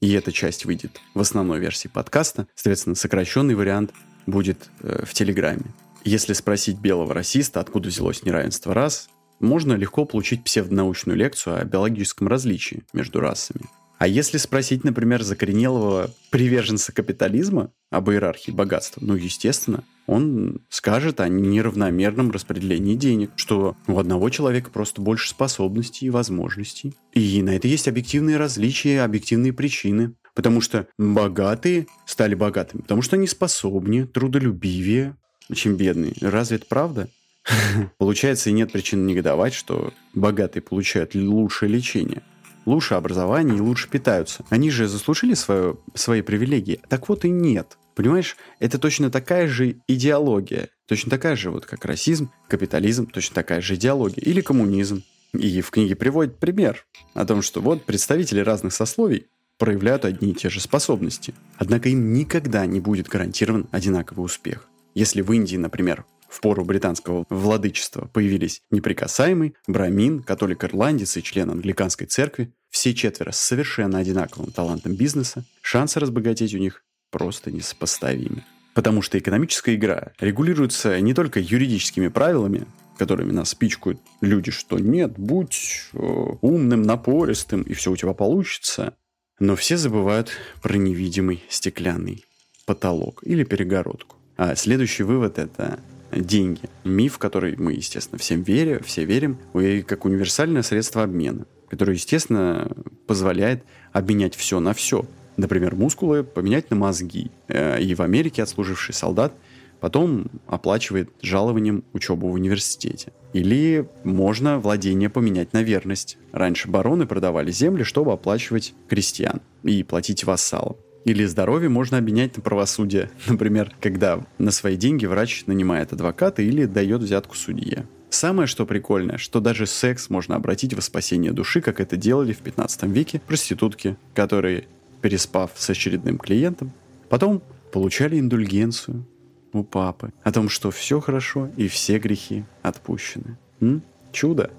и 0.00 0.12
эта 0.12 0.30
часть 0.30 0.64
выйдет 0.64 1.00
в 1.14 1.20
основной 1.20 1.58
версии 1.58 1.88
подкаста, 1.88 2.46
соответственно, 2.54 2.94
сокращенный 2.94 3.56
вариант 3.56 3.92
будет 4.26 4.70
э, 4.80 5.04
в 5.04 5.12
Телеграме. 5.12 5.74
Если 6.04 6.34
спросить 6.34 6.78
белого 6.78 7.14
расиста, 7.14 7.60
откуда 7.60 7.88
взялось 7.88 8.22
неравенство 8.22 8.74
рас, 8.74 9.08
можно 9.40 9.72
легко 9.72 10.04
получить 10.04 10.44
псевдонаучную 10.44 11.16
лекцию 11.16 11.60
о 11.60 11.64
биологическом 11.64 12.28
различии 12.28 12.82
между 12.92 13.20
расами. 13.20 13.62
А 13.98 14.06
если 14.06 14.36
спросить, 14.36 14.84
например, 14.84 15.22
закоренелого 15.22 16.10
приверженца 16.30 16.92
капитализма 16.92 17.70
об 17.90 18.10
иерархии 18.10 18.50
богатства, 18.50 19.00
ну, 19.02 19.14
естественно, 19.14 19.82
он 20.06 20.60
скажет 20.68 21.20
о 21.20 21.28
неравномерном 21.28 22.30
распределении 22.30 22.96
денег, 22.96 23.30
что 23.36 23.76
у 23.86 23.98
одного 23.98 24.28
человека 24.28 24.70
просто 24.70 25.00
больше 25.00 25.30
способностей 25.30 26.06
и 26.06 26.10
возможностей. 26.10 26.94
И 27.12 27.42
на 27.42 27.56
это 27.56 27.66
есть 27.66 27.88
объективные 27.88 28.36
различия, 28.36 29.02
объективные 29.02 29.54
причины. 29.54 30.14
Потому 30.34 30.60
что 30.60 30.88
богатые 30.98 31.86
стали 32.06 32.34
богатыми, 32.34 32.82
потому 32.82 33.02
что 33.02 33.14
они 33.14 33.28
способнее, 33.28 34.04
трудолюбивее, 34.04 35.16
чем 35.52 35.76
бедные. 35.76 36.14
Разве 36.20 36.56
это 36.56 36.66
правда? 36.66 37.08
Получается, 37.98 38.50
и 38.50 38.52
нет 38.52 38.72
причин 38.72 39.06
негодовать, 39.06 39.54
что 39.54 39.92
богатые 40.14 40.62
получают 40.62 41.14
лучшее 41.14 41.70
лечение, 41.70 42.22
лучше 42.64 42.94
образование 42.94 43.58
и 43.58 43.60
лучше 43.60 43.88
питаются. 43.88 44.44
Они 44.48 44.70
же 44.70 44.88
заслужили 44.88 45.34
свое, 45.34 45.76
свои 45.94 46.22
привилегии. 46.22 46.80
Так 46.88 47.08
вот 47.08 47.24
и 47.24 47.30
нет. 47.30 47.76
Понимаешь, 47.94 48.36
это 48.58 48.78
точно 48.78 49.10
такая 49.10 49.46
же 49.46 49.76
идеология, 49.86 50.68
точно 50.88 51.10
такая 51.10 51.36
же, 51.36 51.50
вот 51.50 51.64
как 51.64 51.84
расизм, 51.84 52.30
капитализм, 52.48 53.06
точно 53.06 53.34
такая 53.34 53.60
же 53.60 53.76
идеология, 53.76 54.22
или 54.22 54.40
коммунизм. 54.40 55.04
И 55.32 55.60
в 55.60 55.70
книге 55.70 55.96
приводит 55.96 56.38
пример 56.38 56.86
о 57.12 57.24
том, 57.24 57.42
что 57.42 57.60
вот 57.60 57.84
представители 57.84 58.40
разных 58.40 58.72
сословий 58.72 59.26
проявляют 59.58 60.04
одни 60.04 60.30
и 60.30 60.34
те 60.34 60.48
же 60.48 60.60
способности. 60.60 61.34
Однако 61.56 61.88
им 61.88 62.12
никогда 62.12 62.66
не 62.66 62.80
будет 62.80 63.08
гарантирован 63.08 63.68
одинаковый 63.70 64.24
успех. 64.24 64.68
Если 64.94 65.22
в 65.22 65.32
Индии, 65.32 65.56
например, 65.56 66.04
в 66.28 66.40
пору 66.40 66.64
британского 66.64 67.26
владычества 67.28 68.08
появились 68.12 68.62
неприкасаемый, 68.70 69.54
брамин, 69.66 70.22
католик-ирландец 70.22 71.16
и 71.16 71.22
член 71.22 71.50
англиканской 71.50 72.06
церкви, 72.06 72.52
все 72.70 72.94
четверо 72.94 73.32
с 73.32 73.40
совершенно 73.40 73.98
одинаковым 73.98 74.50
талантом 74.52 74.94
бизнеса, 74.94 75.44
шансы 75.62 76.00
разбогатеть 76.00 76.54
у 76.54 76.58
них 76.58 76.82
просто 77.10 77.50
несопоставимы. 77.50 78.44
Потому 78.74 79.02
что 79.02 79.18
экономическая 79.18 79.74
игра 79.76 80.12
регулируется 80.18 81.00
не 81.00 81.14
только 81.14 81.38
юридическими 81.38 82.08
правилами, 82.08 82.66
которыми 82.98 83.32
нас 83.32 83.54
пичкают 83.54 84.00
люди, 84.20 84.50
что 84.50 84.78
нет, 84.78 85.14
будь 85.16 85.90
э, 85.92 85.98
умным, 86.40 86.82
напористым, 86.82 87.62
и 87.62 87.72
все 87.74 87.92
у 87.92 87.96
тебя 87.96 88.12
получится. 88.12 88.94
Но 89.38 89.56
все 89.56 89.76
забывают 89.76 90.30
про 90.62 90.76
невидимый 90.76 91.44
стеклянный 91.48 92.24
потолок 92.66 93.20
или 93.24 93.44
перегородку. 93.44 94.16
А 94.36 94.54
следующий 94.56 95.02
вывод– 95.02 95.38
это 95.40 95.78
деньги. 96.12 96.62
Миф, 96.84 97.18
который 97.18 97.56
мы, 97.56 97.72
естественно, 97.72 98.18
всем 98.18 98.42
верим, 98.42 98.82
все 98.82 99.04
верим, 99.04 99.38
как 99.86 100.04
универсальное 100.04 100.62
средство 100.62 101.02
обмена, 101.02 101.46
которое, 101.68 101.94
естественно, 101.94 102.70
позволяет 103.06 103.64
обменять 103.92 104.34
все 104.34 104.60
на 104.60 104.74
все– 104.74 105.04
например, 105.36 105.74
мускулы 105.74 106.24
поменять 106.24 106.70
на 106.70 106.76
мозги. 106.76 107.30
Э, 107.48 107.80
и 107.80 107.94
в 107.94 108.00
Америке 108.00 108.42
отслуживший 108.42 108.94
солдат 108.94 109.32
потом 109.80 110.26
оплачивает 110.46 111.10
жалованием 111.20 111.84
учебу 111.92 112.28
в 112.28 112.32
университете. 112.32 113.12
Или 113.32 113.88
можно 114.04 114.58
владение 114.58 115.10
поменять 115.10 115.52
на 115.52 115.62
верность. 115.62 116.16
Раньше 116.32 116.68
бароны 116.68 117.06
продавали 117.06 117.50
земли, 117.50 117.82
чтобы 117.82 118.12
оплачивать 118.12 118.74
крестьян 118.88 119.40
и 119.62 119.82
платить 119.82 120.24
вассалам. 120.24 120.76
Или 121.04 121.24
здоровье 121.24 121.68
можно 121.68 121.98
обменять 121.98 122.36
на 122.36 122.42
правосудие. 122.42 123.10
Например, 123.26 123.72
когда 123.80 124.24
на 124.38 124.50
свои 124.50 124.76
деньги 124.76 125.06
врач 125.06 125.44
нанимает 125.46 125.92
адвоката 125.92 126.42
или 126.42 126.64
дает 126.64 127.02
взятку 127.02 127.36
судье. 127.36 127.86
Самое 128.10 128.46
что 128.46 128.64
прикольное, 128.64 129.18
что 129.18 129.40
даже 129.40 129.66
секс 129.66 130.08
можно 130.08 130.36
обратить 130.36 130.72
во 130.72 130.80
спасение 130.80 131.32
души, 131.32 131.60
как 131.60 131.80
это 131.80 131.96
делали 131.96 132.32
в 132.32 132.38
15 132.38 132.84
веке 132.84 133.20
проститутки, 133.26 133.96
которые 134.14 134.68
переспав 135.02 135.50
с 135.56 135.68
очередным 135.68 136.18
клиентом, 136.18 136.72
потом 137.08 137.42
получали 137.72 138.18
индульгенцию 138.18 139.04
у 139.52 139.64
папы 139.64 140.12
о 140.22 140.32
том, 140.32 140.48
что 140.48 140.70
все 140.70 141.00
хорошо 141.00 141.50
и 141.56 141.68
все 141.68 141.98
грехи 141.98 142.44
отпущены. 142.62 143.36
М? 143.60 143.82
Чудо. 144.12 144.50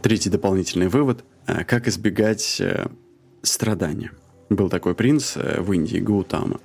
Третий 0.00 0.30
дополнительный 0.30 0.88
вывод. 0.88 1.24
А, 1.46 1.64
как 1.64 1.88
избегать 1.88 2.60
э, 2.60 2.86
страдания. 3.42 4.12
Был 4.52 4.68
такой 4.68 4.94
принц 4.94 5.36
э, 5.36 5.60
в 5.60 5.72
Индии, 5.72 5.98
Гаутама. 5.98 6.60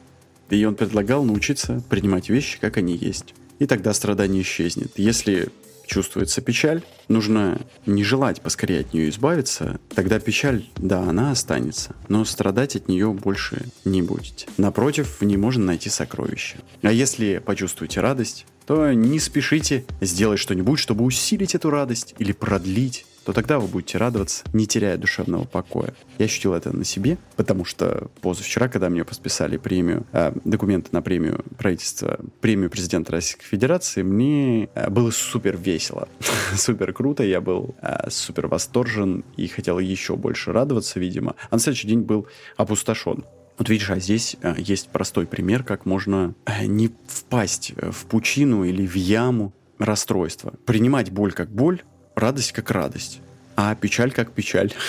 И 0.50 0.64
он 0.66 0.76
предлагал 0.76 1.24
научиться 1.24 1.82
принимать 1.90 2.30
вещи, 2.30 2.60
как 2.60 2.78
они 2.78 2.96
есть. 2.96 3.34
И 3.60 3.66
тогда 3.66 3.94
страдание 3.94 4.42
исчезнет. 4.42 4.92
Если 4.98 5.50
чувствуется 5.86 6.42
печаль, 6.42 6.84
нужно 7.08 7.62
не 7.86 8.04
желать 8.04 8.42
поскорее 8.42 8.82
от 8.82 8.94
нее 8.94 9.10
избавиться, 9.10 9.80
тогда 9.96 10.20
печаль, 10.20 10.66
да, 10.76 11.00
она 11.00 11.32
останется, 11.32 11.96
но 12.10 12.26
страдать 12.26 12.76
от 12.76 12.90
нее 12.90 13.14
больше 13.14 13.68
не 13.86 14.02
будете. 14.02 14.48
Напротив, 14.58 15.22
в 15.22 15.24
ней 15.24 15.38
можно 15.38 15.64
найти 15.64 15.90
сокровища. 15.90 16.58
А 16.82 16.92
если 16.92 17.42
почувствуете 17.44 18.02
радость, 18.02 18.46
то 18.66 18.92
не 18.92 19.18
спешите 19.20 19.86
сделать 20.02 20.40
что-нибудь, 20.40 20.78
чтобы 20.78 21.06
усилить 21.06 21.56
эту 21.56 21.70
радость 21.70 22.16
или 22.20 22.34
продлить 22.34 23.06
то 23.28 23.34
тогда 23.34 23.60
вы 23.60 23.68
будете 23.68 23.98
радоваться, 23.98 24.46
не 24.54 24.66
теряя 24.68 24.96
душевного 24.96 25.44
покоя. 25.44 25.94
Я 26.18 26.28
ощутил 26.28 26.54
это 26.54 26.74
на 26.74 26.86
себе, 26.86 27.18
потому 27.36 27.66
что 27.66 28.10
позавчера, 28.22 28.70
когда 28.70 28.88
мне 28.88 29.04
подписали 29.04 29.58
премию, 29.58 30.08
э, 30.14 30.32
документы 30.46 30.92
на 30.94 31.02
премию 31.02 31.44
правительства, 31.58 32.22
премию 32.40 32.70
президента 32.70 33.12
Российской 33.12 33.44
Федерации, 33.44 34.02
мне 34.02 34.70
э, 34.74 34.90
было 34.90 35.12
супер 35.12 35.58
весело, 35.58 36.08
супер 36.56 36.94
круто, 36.94 37.22
я 37.22 37.42
был 37.42 37.76
э, 37.82 38.10
супер 38.10 38.48
восторжен 38.48 39.26
и 39.36 39.48
хотел 39.48 39.78
еще 39.80 40.16
больше 40.16 40.54
радоваться, 40.54 40.98
видимо. 40.98 41.36
А 41.50 41.56
на 41.56 41.60
следующий 41.60 41.90
день 41.90 42.04
был 42.04 42.28
опустошен. 42.56 43.26
Вот 43.58 43.68
видишь, 43.68 43.90
а 43.90 44.00
здесь 44.00 44.38
э, 44.42 44.56
есть 44.58 44.88
простой 44.88 45.28
пример, 45.28 45.66
как 45.66 45.86
можно 45.86 46.34
э, 46.46 46.66
не 46.66 46.92
впасть 47.08 47.74
в 47.76 48.06
пучину 48.06 48.64
или 48.64 48.88
в 48.88 48.96
яму 48.96 49.52
расстройства. 49.80 50.54
Принимать 50.66 51.12
боль 51.12 51.34
как 51.34 51.50
боль, 51.50 51.82
радость 52.18 52.52
как 52.52 52.72
радость, 52.72 53.20
а 53.56 53.76
печаль 53.76 54.12
как 54.12 54.32
печаль. 54.32 54.74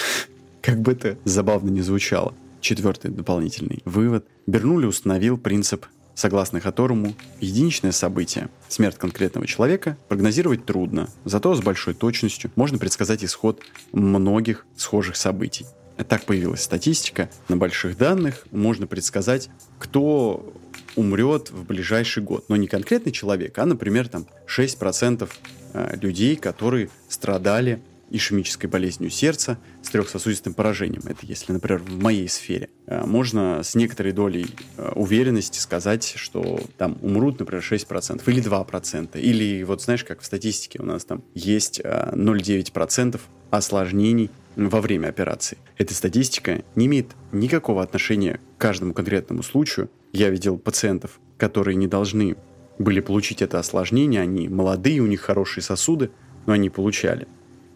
Как 0.60 0.80
бы 0.80 0.92
это 0.92 1.16
забавно 1.24 1.70
не 1.70 1.82
звучало. 1.82 2.34
Четвертый 2.60 3.10
дополнительный 3.10 3.80
вывод. 3.84 4.26
Бернули 4.46 4.86
установил 4.86 5.38
принцип, 5.38 5.86
согласно 6.14 6.60
которому 6.60 7.14
единичное 7.40 7.92
событие, 7.92 8.48
смерть 8.68 8.98
конкретного 8.98 9.46
человека, 9.46 9.96
прогнозировать 10.08 10.66
трудно, 10.66 11.08
зато 11.24 11.54
с 11.54 11.60
большой 11.60 11.94
точностью 11.94 12.50
можно 12.56 12.76
предсказать 12.76 13.24
исход 13.24 13.62
многих 13.92 14.66
схожих 14.76 15.16
событий. 15.16 15.64
Так 16.08 16.24
появилась 16.24 16.62
статистика. 16.62 17.30
На 17.48 17.56
больших 17.56 17.96
данных 17.96 18.46
можно 18.50 18.86
предсказать, 18.86 19.48
кто 19.78 20.52
умрет 20.96 21.50
в 21.50 21.64
ближайший 21.64 22.22
год. 22.22 22.46
Но 22.48 22.56
не 22.56 22.66
конкретный 22.66 23.12
человек, 23.12 23.56
а, 23.58 23.64
например, 23.64 24.08
там 24.08 24.26
6% 24.46 25.30
Э, 25.30 25.57
людей, 25.74 26.36
которые 26.36 26.90
страдали 27.08 27.80
ишемической 28.10 28.68
болезнью 28.68 29.10
сердца, 29.10 29.58
с 29.82 29.90
трехсосудистым 29.90 30.54
поражением. 30.54 31.02
Это 31.06 31.26
если, 31.26 31.52
например, 31.52 31.80
в 31.82 32.02
моей 32.02 32.28
сфере. 32.28 32.68
А, 32.86 33.06
можно 33.06 33.62
с 33.62 33.74
некоторой 33.74 34.12
долей 34.12 34.46
а, 34.76 34.92
уверенности 34.94 35.58
сказать, 35.58 36.14
что 36.16 36.60
там 36.76 36.98
умрут, 37.02 37.38
например, 37.38 37.62
6% 37.62 38.22
или 38.26 38.42
2%. 38.42 39.20
Или 39.20 39.62
вот 39.62 39.82
знаешь, 39.82 40.04
как 40.04 40.20
в 40.20 40.24
статистике 40.24 40.80
у 40.80 40.84
нас 40.84 41.04
там 41.04 41.22
есть 41.34 41.80
0,9% 41.80 43.20
осложнений 43.50 44.30
во 44.56 44.80
время 44.80 45.08
операции. 45.08 45.58
Эта 45.76 45.94
статистика 45.94 46.62
не 46.74 46.86
имеет 46.86 47.08
никакого 47.32 47.82
отношения 47.82 48.40
к 48.56 48.60
каждому 48.60 48.92
конкретному 48.92 49.42
случаю. 49.42 49.90
Я 50.12 50.30
видел 50.30 50.58
пациентов, 50.58 51.20
которые 51.36 51.76
не 51.76 51.86
должны 51.86 52.36
были 52.78 53.00
получить 53.00 53.42
это 53.42 53.58
осложнение, 53.58 54.20
они 54.20 54.48
молодые, 54.48 55.00
у 55.00 55.06
них 55.06 55.20
хорошие 55.20 55.62
сосуды, 55.62 56.10
но 56.46 56.52
они 56.52 56.70
получали. 56.70 57.26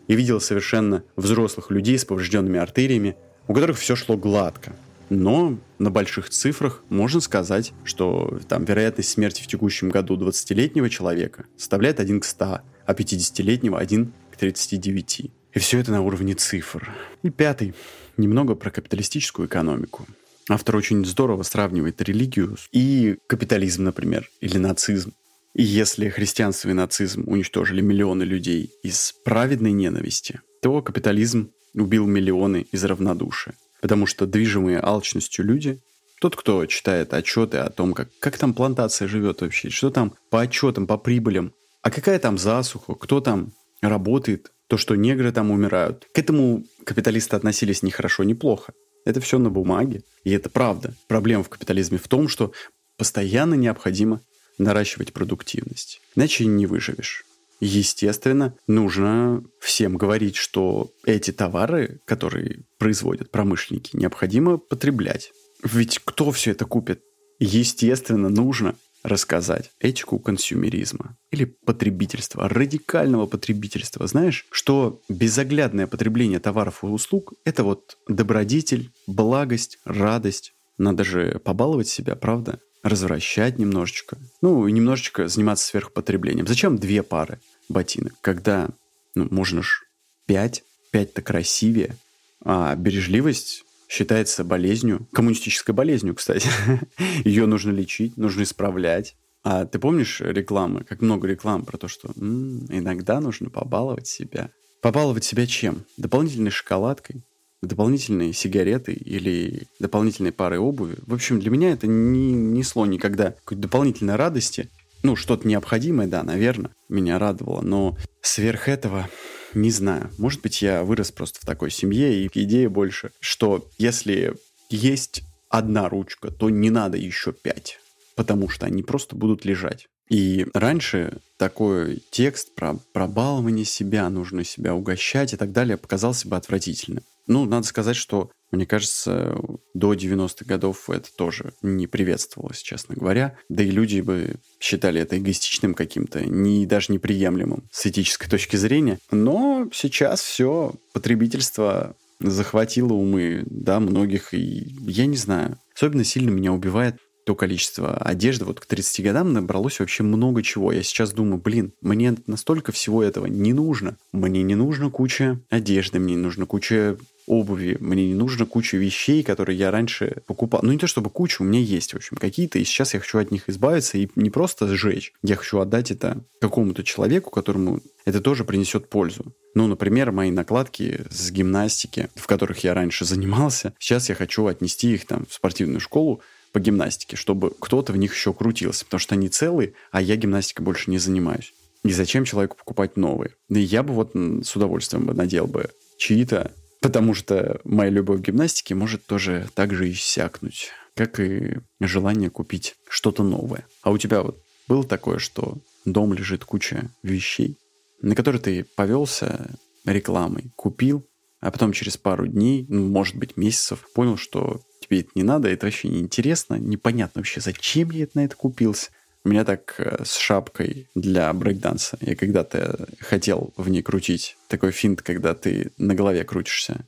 И 0.09 0.15
видел 0.15 0.41
совершенно 0.41 1.05
взрослых 1.17 1.71
людей 1.71 1.99
с 1.99 2.05
поврежденными 2.05 2.59
артериями, 2.59 3.17
у 3.49 3.55
которых 3.55 3.79
все 3.79 3.97
шло 3.97 4.17
гладко. 4.17 4.73
Но 5.11 5.59
на 5.79 5.91
больших 5.91 6.31
цифрах 6.31 6.83
можно 6.89 7.21
сказать, 7.21 7.73
что 7.85 8.41
там 8.49 8.65
вероятность 8.65 9.11
смерти 9.11 9.43
в 9.43 9.47
текущем 9.47 9.91
году 9.91 10.17
20-летнего 10.17 10.89
человека 10.89 11.45
составляет 11.57 12.01
1 12.01 12.21
к 12.21 12.25
100, 12.25 12.61
а 12.87 12.93
50-летнего 12.95 13.79
1 13.79 14.13
к 14.31 14.37
39. 14.37 15.31
И 15.55 15.59
все 15.59 15.79
это 15.79 15.93
на 15.93 16.01
уровне 16.01 16.35
цифр. 16.35 16.91
И 17.23 17.31
пятый. 17.31 17.75
Немного 18.17 18.55
про 18.55 18.71
капиталистическую 18.71 19.49
экономику. 19.49 20.07
Автор 20.49 20.77
очень 20.77 21.05
здорово 21.05 21.43
сравнивает 21.43 22.03
религию 22.03 22.57
и 22.73 23.17
капитализм, 23.27 23.85
например, 23.85 24.29
или 24.41 24.59
нацизм. 24.59 25.13
И 25.55 25.63
если 25.63 26.09
христианство 26.09 26.71
и 26.71 26.73
нацизм 26.73 27.25
уничтожили 27.27 27.81
миллионы 27.81 28.23
людей 28.23 28.71
из 28.83 29.15
праведной 29.25 29.73
ненависти, 29.73 30.41
то 30.63 30.81
капитализм 30.83 31.51
убил 31.75 32.07
миллионы 32.07 32.67
из 32.73 32.85
равнодушия. 32.85 33.55
Потому 33.81 34.07
что 34.07 34.27
движимые 34.27 34.81
алчностью 34.81 35.45
люди, 35.45 35.81
тот, 36.21 36.37
кто 36.37 36.65
читает 36.67 37.15
отчеты 37.15 37.59
о 37.59 37.71
том, 37.71 37.95
как, 37.95 38.09
как 38.21 38.39
там 38.39 38.55
плантация 38.55 39.09
живет 39.09 39.41
вообще, 39.41 39.71
что 39.71 39.91
там 39.91 40.15
по 40.31 40.41
отчетам, 40.41 40.87
по 40.87 40.97
прибылям, 40.97 41.53
а 41.83 41.91
какая 41.91 42.19
там 42.19 42.39
засуха, 42.39 42.95
кто 42.95 43.21
там 43.21 43.53
работает, 43.81 44.53
то, 44.69 44.77
что 44.77 44.95
негры 44.95 45.33
там 45.33 45.51
умирают. 45.51 46.07
К 46.15 46.19
этому 46.19 46.65
капиталисты 46.85 47.37
относились 47.37 47.83
ни 47.83 47.91
хорошо, 47.91 48.23
ни 48.23 48.35
плохо. 48.35 48.73
Это 49.05 49.21
все 49.21 49.39
на 49.39 49.51
бумаге, 49.51 50.03
и 50.25 50.31
это 50.31 50.49
правда. 50.49 50.95
Проблема 51.09 51.43
в 51.43 51.49
капитализме 51.49 51.99
в 51.99 52.09
том, 52.09 52.29
что 52.29 52.53
постоянно 52.97 53.55
необходимо 53.55 54.21
наращивать 54.59 55.13
продуктивность, 55.13 56.01
иначе 56.15 56.45
не 56.45 56.67
выживешь. 56.67 57.25
Естественно, 57.61 58.57
нужно 58.67 59.45
всем 59.61 59.97
говорить, 59.97 60.37
что 60.37 60.91
эти 61.05 61.31
товары, 61.31 62.01
которые 62.05 62.65
производят 62.79 63.31
промышленники, 63.31 63.97
необходимо 63.97 64.59
потреблять. 64.59 65.31
Ведь 65.63 66.01
кто 66.05 66.33
все 66.33 66.51
это 66.51 66.65
купит? 66.65 67.03
Естественно, 67.39 68.29
нужно 68.29 68.75
рассказать 69.03 69.71
этику 69.81 70.19
консюмеризма 70.19 71.17
или 71.31 71.45
потребительства, 71.45 72.49
радикального 72.49 73.27
потребительства. 73.27 74.07
Знаешь, 74.07 74.47
что 74.51 75.01
безоглядное 75.09 75.87
потребление 75.87 76.39
товаров 76.39 76.85
и 76.85 76.87
услуг– 76.87 77.33
это 77.45 77.65
вот 77.65 77.97
добродетель, 78.09 78.91
благость, 79.07 79.79
радость. 79.85 80.53
Надо 80.79 81.05
же 81.05 81.41
побаловать 81.45 81.89
себя, 81.89 82.17
правда? 82.17 82.59
Развращать 82.83 83.59
немножечко. 83.59 84.19
Ну, 84.41 84.67
и 84.67 84.73
немножечко 84.73 85.29
заниматься 85.29 85.67
сверхпотреблением. 85.67 86.47
Зачем 86.47 86.79
две 86.79 87.03
пары 87.03 87.41
ботинок, 87.69 88.15
когда 88.21 88.69
ну, 89.15 89.29
можно 89.31 89.63
ж 89.63 89.85
пять, 90.27 90.65
пять-то 90.91 91.23
красивее, 91.23 91.97
а 92.45 92.75
бережливость 92.75 93.65
считается 93.93 94.43
болезнью, 94.43 95.07
коммунистической 95.13 95.75
болезнью, 95.75 96.15
кстати. 96.15 96.49
Ее 97.25 97.45
нужно 97.45 97.73
лечить, 97.73 98.17
нужно 98.17 98.43
исправлять. 98.43 99.17
А 99.45 99.67
ты 99.67 99.79
помнишь 99.79 100.21
рекламы, 100.21 100.85
как 100.85 101.03
много 101.03 101.29
реклам 101.29 101.65
про 101.65 101.77
то, 101.77 101.89
что 101.89 102.11
м-м, 102.17 102.67
иногда 102.71 103.21
нужно 103.21 103.51
побаловать 103.51 104.07
себя? 104.07 104.51
Побаловать 104.81 105.25
себя 105.25 105.47
чем? 105.47 105.85
Дополнительной 105.99 106.51
шоколадкой, 106.51 107.23
дополнительной 107.61 108.33
сигаретой 108.33 108.95
или 108.95 109.65
дополнительной 109.79 110.33
парой 110.33 110.59
обуви. 110.59 110.97
В 111.07 111.13
общем, 111.13 111.39
для 111.39 111.51
меня 111.51 111.73
это 111.73 111.87
не 111.87 112.33
несло 112.33 112.87
никогда 112.87 113.33
какой-то 113.33 113.63
дополнительной 113.63 114.17
радости. 114.17 114.71
Ну, 115.03 115.17
что-то 115.17 115.47
необходимое, 115.47 116.07
да, 116.07 116.23
наверное, 116.23 116.71
меня 116.89 117.19
радовало, 117.19 117.61
но 117.61 117.99
сверх 118.23 118.69
этого 118.69 119.09
не 119.55 119.71
знаю. 119.71 120.11
Может 120.19 120.43
быть, 120.43 120.63
я 120.63 120.85
вырос 120.85 121.11
просто 121.11 121.41
в 121.41 121.47
такой 121.47 121.71
семье, 121.71 122.25
и 122.25 122.31
идея 122.33 122.69
больше, 122.69 123.11
что 123.21 123.69
если 123.79 124.35
есть 124.71 125.23
одна 125.49 125.89
ручка, 125.89 126.31
то 126.31 126.51
не 126.51 126.71
надо 126.71 126.97
еще 126.97 127.33
пять, 127.33 127.79
потому 128.17 128.49
что 128.49 128.67
они 128.67 128.83
просто 128.83 129.17
будут 129.17 129.45
лежать. 129.45 129.87
И 130.09 130.47
раньше 130.53 131.19
такой 131.39 132.03
текст 132.11 132.55
про 132.55 132.75
пробалование 132.93 133.65
себя, 133.65 134.09
нужно 134.11 134.45
себя 134.45 134.75
угощать 134.75 135.33
и 135.33 135.37
так 135.37 135.53
далее 135.53 135.77
показался 135.77 136.29
бы 136.29 136.37
отвратительным. 136.37 137.05
Ну, 137.27 137.45
надо 137.45 137.67
сказать, 137.67 137.97
что 137.97 138.31
мне 138.53 138.67
кажется, 138.67 139.35
до 139.75 139.95
90-х 139.95 140.45
годов 140.45 140.89
это 140.91 141.09
тоже 141.17 141.55
не 141.63 141.87
приветствовалось, 141.87 142.61
честно 142.61 142.95
говоря. 142.95 143.37
Да 143.49 143.63
и 143.63 143.71
люди 143.71 144.01
бы 144.01 144.37
считали 144.61 145.01
это 145.01 145.19
эгоистичным 145.19 145.75
каким-то, 145.75 146.25
не, 146.25 146.67
даже 146.67 146.93
неприемлемым 146.93 147.65
с 147.73 147.87
этической 147.87 148.29
точки 148.29 148.57
зрения. 148.57 148.99
Но 149.11 149.69
сейчас 149.73 150.21
все 150.21 150.75
потребительство 150.93 151.97
захватило 152.21 152.93
умы, 152.93 153.43
да, 153.47 153.81
многих, 153.81 154.35
и 154.35 154.77
я 154.87 155.07
не 155.07 155.17
знаю. 155.17 155.59
Особенно 155.75 156.05
сильно 156.05 156.31
меня 156.31 156.53
убивает 156.53 156.97
то 157.25 157.35
количество 157.35 157.97
одежды, 157.97 158.45
вот 158.45 158.61
к 158.61 158.67
30 158.67 159.05
годам 159.05 159.33
набралось 159.33 159.81
вообще 159.81 160.03
много 160.03 160.43
чего. 160.43 160.73
Я 160.73 160.83
сейчас 160.83 161.13
думаю, 161.13 161.39
блин, 161.39 161.73
мне 161.81 162.17
настолько 162.27 162.73
всего 162.73 163.03
этого 163.03 163.27
не 163.27 163.53
нужно. 163.53 163.97
Мне 164.13 164.43
не 164.43 164.55
нужно 164.55 164.91
куча 164.91 165.41
одежды, 165.51 165.99
мне 165.99 166.15
не 166.15 166.23
нужно 166.23 166.47
куча 166.47 166.97
обуви, 167.27 167.77
мне 167.81 168.09
не 168.09 168.15
нужно 168.15 168.47
куча 168.47 168.77
вещей, 168.77 169.23
которые 169.23 169.57
я 169.57 169.71
раньше 169.71 170.23
покупал. 170.27 170.61
Ну, 170.63 170.73
не 170.73 170.79
то 170.79 170.87
чтобы 170.87 171.11
куча, 171.11 171.43
у 171.43 171.45
меня 171.45 171.61
есть, 171.61 171.93
в 171.93 171.97
общем, 171.97 172.17
какие-то, 172.17 172.59
и 172.59 172.65
сейчас 172.65 172.95
я 172.95 173.01
хочу 173.01 173.19
от 173.19 173.31
них 173.31 173.49
избавиться 173.49 173.99
и 173.99 174.09
не 174.17 174.31
просто 174.31 174.67
сжечь. 174.69 175.13
Я 175.23 175.37
хочу 175.37 175.59
отдать 175.59 175.91
это 175.91 176.25
какому-то 176.41 176.83
человеку, 176.83 177.31
которому 177.31 177.81
это 178.05 178.21
тоже 178.21 178.45
принесет 178.45 178.89
пользу. 178.89 179.35
Ну, 179.55 179.67
например, 179.67 180.13
мои 180.13 180.31
накладки 180.31 181.05
с 181.11 181.31
гимнастики, 181.31 182.09
в 182.17 182.27
которых 182.27 182.65
я 182.65 182.75
раньше 182.75 183.05
занимался, 183.05 183.75
сейчас 183.79 184.09
я 184.09 184.15
хочу 184.15 184.47
отнести 184.47 184.95
их 184.95 185.07
там 185.07 185.27
в 185.29 185.35
спортивную 185.35 185.81
школу, 185.81 186.23
по 186.53 186.61
гимнастике, 186.61 187.17
чтобы 187.17 187.53
кто-то 187.59 187.93
в 187.93 187.97
них 187.97 188.15
еще 188.15 188.33
крутился, 188.33 188.85
потому 188.85 189.01
что 189.01 189.15
они 189.15 189.29
целые, 189.29 189.75
а 189.91 190.01
я 190.01 190.17
гимнастикой 190.17 190.65
больше 190.65 190.91
не 190.91 190.99
занимаюсь. 190.99 191.53
И 191.85 191.93
зачем 191.93 192.25
человеку 192.25 192.57
покупать 192.57 192.97
новые? 192.97 193.35
Да 193.49 193.59
я 193.59 193.83
бы 193.83 193.95
вот 193.95 194.13
с 194.15 194.55
удовольствием 194.55 195.07
бы 195.07 195.15
надел 195.15 195.47
бы 195.47 195.71
чьи-то 195.99 196.53
Потому 196.83 197.15
что 197.15 197.61
моя 197.63 197.91
любовь 197.91 198.21
к 198.21 198.25
гимнастике 198.25 198.75
может 198.75 199.07
тоже 199.07 199.49
так 199.55 199.73
же 199.73 199.91
иссякнуть, 199.91 200.71
как 200.97 201.21
и 201.21 201.61
желание 201.81 202.29
купить 202.29 202.75
что-то 202.89 203.23
новое. 203.23 203.67
А 203.83 203.93
у 203.93 203.99
тебя 203.99 204.23
вот 204.23 204.43
было 204.67 204.85
такое, 204.85 205.19
что 205.19 205.59
дом 205.85 206.13
лежит 206.13 206.45
куча 206.45 206.91
вещей, 207.05 207.57
на 208.03 208.17
которые 208.17 208.43
ты 208.43 208.65
повелся 208.65 209.49
рекламой, 209.85 210.51
купил, 210.57 211.07
а 211.41 211.53
потом 211.53 211.73
через 211.73 211.97
пару 211.97 212.27
дней, 212.27 212.67
ну, 212.69 212.89
может 212.89 213.15
быть, 213.15 213.37
месяцев, 213.37 213.87
понял, 213.95 214.17
что 214.17 214.61
тебе 214.93 215.01
это 215.01 215.11
не 215.15 215.23
надо, 215.23 215.49
это 215.49 215.67
вообще 215.67 215.89
неинтересно, 215.89 216.55
непонятно 216.57 217.21
вообще, 217.21 217.41
зачем 217.41 217.91
я 217.91 218.07
на 218.15 218.25
это 218.25 218.37
купился. 218.37 218.91
У 219.25 219.29
меня 219.29 219.45
так 219.45 219.77
э, 219.79 220.03
с 220.05 220.17
шапкой 220.17 220.89
для 220.97 221.33
брейкданса. 221.33 221.97
Я 222.01 222.17
когда-то 222.17 222.89
хотел 222.99 223.53
в 223.57 223.69
ней 223.69 223.81
крутить. 223.81 224.37
Такой 224.49 224.73
финт, 224.73 225.01
когда 225.01 225.35
ты 225.35 225.71
на 225.79 225.95
голове 225.95 226.25
крутишься. 226.25 226.85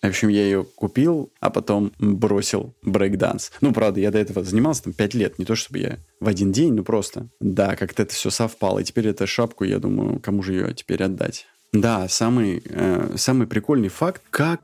В 0.00 0.06
общем, 0.06 0.28
я 0.28 0.44
ее 0.44 0.64
купил, 0.64 1.32
а 1.40 1.50
потом 1.50 1.92
бросил 1.98 2.74
брейкданс. 2.82 3.50
Ну, 3.60 3.72
правда, 3.72 4.00
я 4.00 4.12
до 4.12 4.18
этого 4.18 4.44
занимался 4.44 4.84
там 4.84 4.92
5 4.92 5.14
лет. 5.14 5.38
Не 5.40 5.44
то, 5.44 5.56
чтобы 5.56 5.78
я 5.80 5.98
в 6.20 6.28
один 6.28 6.52
день, 6.52 6.72
ну 6.72 6.84
просто. 6.84 7.28
Да, 7.40 7.74
как-то 7.74 8.04
это 8.04 8.14
все 8.14 8.30
совпало. 8.30 8.78
И 8.78 8.84
теперь 8.84 9.08
эту 9.08 9.26
шапку, 9.26 9.64
я 9.64 9.78
думаю, 9.80 10.20
кому 10.20 10.42
же 10.44 10.54
ее 10.54 10.74
теперь 10.74 11.02
отдать? 11.02 11.46
Да, 11.72 12.06
самый, 12.08 12.62
э, 12.64 13.14
самый 13.16 13.48
прикольный 13.48 13.88
факт, 13.88 14.22
как 14.30 14.60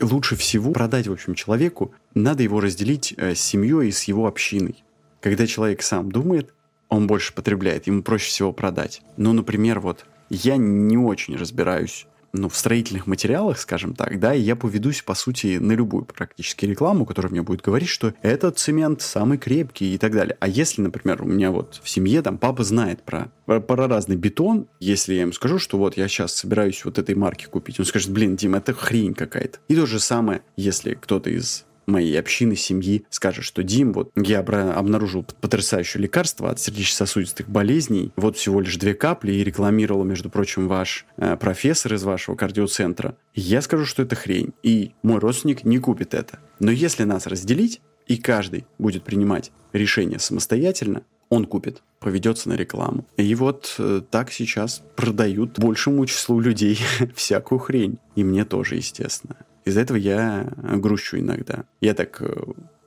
лучше 0.00 0.36
всего 0.36 0.72
продать, 0.72 1.06
в 1.06 1.12
общем, 1.12 1.34
человеку, 1.34 1.92
надо 2.14 2.42
его 2.42 2.60
разделить 2.60 3.14
э, 3.16 3.34
с 3.34 3.40
семьей 3.40 3.88
и 3.88 3.92
с 3.92 4.04
его 4.04 4.26
общиной. 4.26 4.82
Когда 5.20 5.46
человек 5.46 5.82
сам 5.82 6.10
думает, 6.10 6.54
он 6.88 7.06
больше 7.06 7.34
потребляет, 7.34 7.86
ему 7.86 8.02
проще 8.02 8.28
всего 8.28 8.52
продать. 8.52 9.02
Ну, 9.16 9.32
например, 9.32 9.80
вот 9.80 10.04
я 10.30 10.56
не 10.56 10.96
очень 10.96 11.36
разбираюсь 11.36 12.06
ну, 12.32 12.48
в 12.48 12.56
строительных 12.56 13.06
материалах, 13.06 13.58
скажем 13.58 13.94
так, 13.94 14.18
да, 14.20 14.34
и 14.34 14.40
я 14.40 14.56
поведусь, 14.56 15.02
по 15.02 15.14
сути, 15.14 15.58
на 15.58 15.72
любую 15.72 16.04
практически 16.04 16.64
рекламу, 16.64 17.06
которая 17.06 17.30
мне 17.30 17.42
будет 17.42 17.62
говорить, 17.62 17.88
что 17.88 18.14
этот 18.22 18.58
цемент 18.58 19.02
самый 19.02 19.38
крепкий 19.38 19.94
и 19.94 19.98
так 19.98 20.12
далее. 20.12 20.36
А 20.40 20.48
если, 20.48 20.82
например, 20.82 21.22
у 21.22 21.26
меня 21.26 21.50
вот 21.50 21.80
в 21.82 21.88
семье 21.88 22.22
там 22.22 22.38
папа 22.38 22.64
знает 22.64 23.02
про, 23.02 23.30
про 23.46 23.88
разный 23.88 24.16
бетон, 24.16 24.66
если 24.80 25.14
я 25.14 25.22
ему 25.22 25.32
скажу, 25.32 25.58
что 25.58 25.78
вот 25.78 25.96
я 25.96 26.08
сейчас 26.08 26.34
собираюсь 26.34 26.84
вот 26.84 26.98
этой 26.98 27.14
марки 27.14 27.46
купить, 27.46 27.78
он 27.78 27.86
скажет, 27.86 28.10
блин, 28.10 28.36
Дим, 28.36 28.54
это 28.54 28.72
хрень 28.72 29.14
какая-то. 29.14 29.58
И 29.68 29.74
то 29.74 29.86
же 29.86 30.00
самое, 30.00 30.42
если 30.56 30.94
кто-то 30.94 31.30
из 31.30 31.64
моей 31.88 32.18
общины, 32.18 32.56
семьи 32.56 33.04
скажет, 33.10 33.44
что 33.44 33.62
Дим, 33.62 33.92
вот 33.92 34.10
я 34.16 34.40
обнаружил 34.40 35.24
потрясающее 35.40 36.02
лекарство 36.02 36.50
от 36.50 36.60
сердечно-сосудистых 36.60 37.48
болезней, 37.48 38.12
вот 38.16 38.36
всего 38.36 38.60
лишь 38.60 38.76
две 38.76 38.94
капли, 38.94 39.32
и 39.32 39.44
рекламировал, 39.44 40.04
между 40.04 40.30
прочим, 40.30 40.68
ваш 40.68 41.06
э, 41.16 41.36
профессор 41.36 41.94
из 41.94 42.04
вашего 42.04 42.36
кардиоцентра. 42.36 43.16
Я 43.34 43.62
скажу, 43.62 43.84
что 43.84 44.02
это 44.02 44.14
хрень, 44.16 44.52
и 44.62 44.92
мой 45.02 45.18
родственник 45.18 45.64
не 45.64 45.78
купит 45.78 46.14
это. 46.14 46.38
Но 46.60 46.70
если 46.70 47.04
нас 47.04 47.26
разделить, 47.26 47.80
и 48.06 48.16
каждый 48.16 48.66
будет 48.78 49.04
принимать 49.04 49.52
решение 49.72 50.18
самостоятельно, 50.18 51.02
он 51.28 51.44
купит, 51.44 51.82
поведется 52.00 52.48
на 52.48 52.54
рекламу. 52.54 53.06
И 53.16 53.34
вот 53.34 53.74
э, 53.78 54.00
так 54.10 54.32
сейчас 54.32 54.82
продают 54.96 55.58
большему 55.58 56.06
числу 56.06 56.40
людей 56.40 56.78
всякую 57.14 57.58
хрень. 57.58 57.98
И 58.16 58.24
мне 58.24 58.44
тоже, 58.44 58.76
естественно. 58.76 59.36
Из-за 59.68 59.80
этого 59.80 59.98
я 59.98 60.50
грущу 60.58 61.18
иногда. 61.18 61.64
Я 61.82 61.92
так 61.92 62.22
э, 62.22 62.34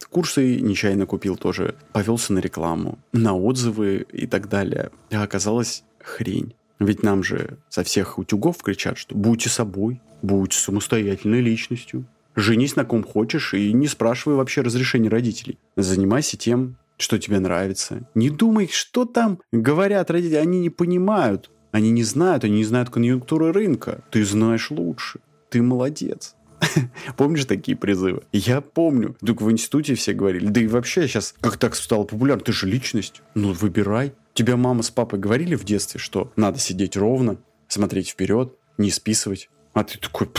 курсы 0.09 0.59
нечаянно 0.59 1.05
купил 1.05 1.37
тоже, 1.37 1.75
повелся 1.93 2.33
на 2.33 2.39
рекламу, 2.39 2.97
на 3.13 3.35
отзывы 3.35 4.07
и 4.11 4.25
так 4.25 4.49
далее. 4.49 4.89
А 5.11 5.21
оказалось 5.21 5.83
хрень. 5.99 6.55
Ведь 6.79 7.03
нам 7.03 7.23
же 7.23 7.59
со 7.69 7.83
всех 7.83 8.17
утюгов 8.17 8.57
кричат, 8.63 8.97
что 8.97 9.13
будьте 9.13 9.49
собой, 9.49 10.01
будь 10.23 10.53
самостоятельной 10.53 11.41
личностью. 11.41 12.05
Женись 12.35 12.75
на 12.75 12.83
ком 12.83 13.03
хочешь 13.03 13.53
и 13.53 13.73
не 13.73 13.87
спрашивай 13.87 14.35
вообще 14.35 14.61
разрешения 14.61 15.09
родителей. 15.09 15.59
Занимайся 15.75 16.35
тем, 16.35 16.77
что 16.97 17.19
тебе 17.19 17.39
нравится. 17.39 18.09
Не 18.15 18.31
думай, 18.31 18.69
что 18.71 19.05
там 19.05 19.39
говорят 19.51 20.09
родители, 20.09 20.37
они 20.37 20.59
не 20.59 20.71
понимают. 20.71 21.51
Они 21.71 21.91
не 21.91 22.03
знают, 22.03 22.43
они 22.43 22.55
не 22.55 22.65
знают 22.65 22.89
конъюнктуры 22.89 23.51
рынка. 23.51 24.03
Ты 24.09 24.25
знаешь 24.25 24.71
лучше. 24.71 25.19
Ты 25.49 25.61
молодец. 25.61 26.35
Помнишь 27.17 27.45
такие 27.45 27.77
призывы? 27.77 28.23
Я 28.31 28.61
помню. 28.61 29.15
Только 29.25 29.43
в 29.43 29.51
институте 29.51 29.95
все 29.95 30.13
говорили. 30.13 30.47
Да 30.47 30.61
и 30.61 30.67
вообще 30.67 31.07
сейчас 31.07 31.33
как 31.41 31.57
так 31.57 31.75
стало 31.75 32.03
популярно. 32.03 32.43
Ты 32.43 32.51
же 32.51 32.67
личность. 32.67 33.21
Ну, 33.35 33.53
выбирай. 33.53 34.13
Тебя 34.33 34.57
мама 34.57 34.83
с 34.83 34.91
папой 34.91 35.19
говорили 35.19 35.55
в 35.55 35.63
детстве, 35.63 35.99
что 35.99 36.31
надо 36.35 36.59
сидеть 36.59 36.95
ровно, 36.95 37.37
смотреть 37.67 38.09
вперед, 38.09 38.53
не 38.77 38.89
списывать. 38.91 39.49
А 39.73 39.83
ты 39.83 39.97
такой, 39.97 40.29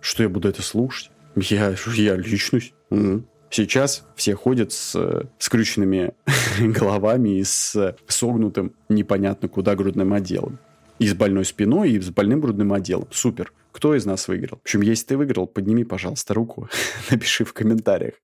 что 0.00 0.22
я 0.22 0.28
буду 0.28 0.48
это 0.48 0.62
слушать? 0.62 1.10
Я, 1.36 1.74
я 1.94 2.16
личность. 2.16 2.72
Угу. 2.90 3.24
Сейчас 3.50 4.04
все 4.16 4.34
ходят 4.34 4.72
с 4.72 5.28
скрюченными 5.38 6.12
головами 6.60 7.38
и 7.38 7.44
с 7.44 7.96
согнутым 8.08 8.72
непонятно 8.88 9.48
куда 9.48 9.74
грудным 9.74 10.12
отделом. 10.12 10.58
И 10.98 11.06
с 11.06 11.14
больной 11.14 11.44
спиной, 11.44 11.90
и 11.92 12.00
с 12.00 12.10
больным 12.10 12.40
грудным 12.40 12.72
отделом. 12.72 13.08
Супер. 13.10 13.52
Кто 13.74 13.96
из 13.96 14.06
нас 14.06 14.28
выиграл? 14.28 14.58
В 14.58 14.60
общем, 14.60 14.82
если 14.82 15.06
ты 15.06 15.16
выиграл, 15.16 15.48
подними, 15.48 15.82
пожалуйста, 15.82 16.32
руку, 16.32 16.68
напиши 17.10 17.44
в 17.44 17.52
комментариях. 17.52 18.14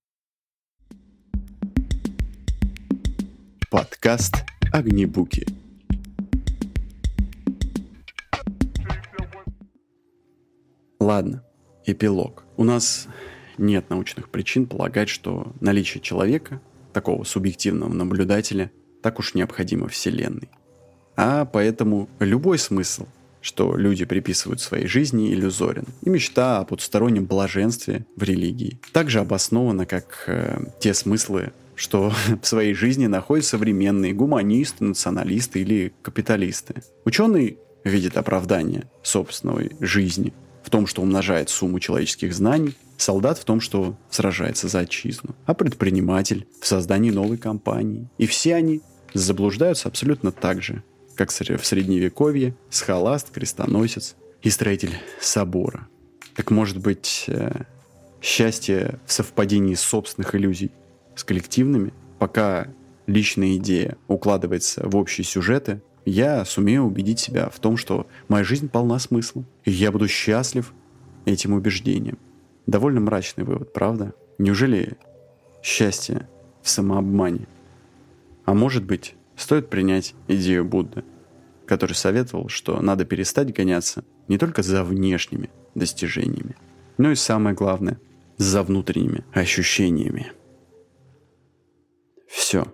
Подкаст 3.69 4.37
«Огнебуки». 4.73 5.45
Ладно, 11.01 11.45
эпилог. 11.85 12.45
У 12.57 12.63
нас 12.63 13.09
нет 13.59 13.91
научных 13.91 14.31
причин 14.31 14.69
полагать, 14.69 15.09
что 15.09 15.53
наличие 15.61 16.01
человека, 16.01 16.63
такого 16.93 17.25
субъективного 17.25 17.93
наблюдателя, 17.93 18.71
так 19.03 19.19
уж 19.19 19.35
необходимо 19.35 19.89
Вселенной. 19.89 20.49
А 21.17 21.45
поэтому 21.45 22.09
любой 22.21 22.57
смысл– 22.57 23.09
что 23.41 23.77
люди 23.77 24.05
приписывают 24.05 24.61
своей 24.61 24.87
жизни, 24.87 25.33
иллюзорен. 25.33 25.87
И 26.03 26.11
мечта 26.11 26.61
о 26.61 26.65
потустороннем 26.65 27.25
блаженстве 27.25 28.07
в 28.17 28.23
религии 28.23 28.81
также 28.93 29.21
обоснована 29.21 29.87
как 29.87 30.25
э, 30.27 30.59
те 30.81 30.95
смыслы, 30.95 31.53
что 31.75 32.13
в 32.43 32.47
своей 32.47 32.75
жизни 32.75 33.07
находят 33.07 33.47
современные 33.47 34.13
гуманисты, 34.13 34.85
националисты 34.85 35.61
или 35.61 35.93
капиталисты. 36.03 36.83
Ученый 37.05 37.59
видит 37.85 38.17
оправдание 38.17 38.85
собственной 39.03 39.73
жизни 39.81 40.33
в 40.63 40.71
том, 40.71 40.87
что 40.87 41.03
умножает 41.03 41.49
сумму 41.49 41.81
человеческих 41.81 42.35
знаний, 42.35 42.77
солдат 42.99 43.39
в 43.39 43.45
том, 43.45 43.61
что 43.61 43.97
сражается 44.11 44.69
за 44.69 44.81
отчизну, 44.81 45.35
а 45.47 45.55
предприниматель 45.55 46.47
в 46.61 46.67
создании 46.67 47.11
новой 47.11 47.39
компании. 47.39 48.09
И 48.19 48.27
все 48.27 48.55
они 48.55 48.83
заблуждаются 49.15 49.89
абсолютно 49.89 50.33
так 50.33 50.63
же, 50.63 50.83
как 51.21 51.29
в 51.29 51.67
Средневековье, 51.67 52.55
схоласт, 52.71 53.31
крестоносец 53.31 54.17
и 54.41 54.49
строитель 54.49 54.95
собора. 55.21 55.87
Так 56.35 56.51
может 56.51 56.79
быть, 56.79 57.27
э, 57.29 57.65
счастье 58.23 58.99
в 59.05 59.13
совпадении 59.13 59.75
собственных 59.75 60.35
иллюзий 60.35 60.71
с 61.15 61.23
коллективными, 61.23 61.93
пока 62.19 62.69
личная 63.07 63.57
идея 63.57 63.99
укладывается 64.09 64.89
в 64.89 64.97
общие 64.97 65.27
сюжеты, 65.27 65.83
я 66.07 66.43
сумею 66.47 66.85
убедить 66.85 67.21
себя 67.21 67.51
в 67.51 67.59
том, 67.59 67.77
что 67.77 68.07
моя 68.29 68.43
жизнь 68.43 68.71
полна 68.71 68.99
смысла, 68.99 69.45
и 69.67 69.71
я 69.71 69.93
буду 69.93 70.09
счастлив 70.09 70.73
этим 71.27 71.53
убеждением. 71.53 72.17
Довольно 72.67 73.01
мрачный 73.01 73.45
вывод, 73.45 73.75
правда? 73.75 74.15
Неужели 74.39 74.97
счастье 75.63 76.27
в 76.63 76.71
самообмане? 76.71 77.47
А 78.47 78.55
может 78.55 78.85
быть, 78.85 79.17
стоит 79.41 79.71
принять 79.71 80.15
идею 80.29 80.65
Будды, 80.65 81.05
который 81.67 81.95
советовал, 81.95 82.49
что 82.49 82.81
надо 82.81 83.05
перестать 83.05 83.55
гоняться 83.55 84.05
не 84.29 84.39
только 84.39 84.63
за 84.63 84.85
внешними 84.85 85.51
достижениями, 85.75 86.57
но 86.99 87.11
и 87.11 87.15
самое 87.15 87.57
главное, 87.57 87.99
за 88.37 88.63
внутренними 88.63 89.25
ощущениями. 89.33 90.33
Все. 92.29 92.65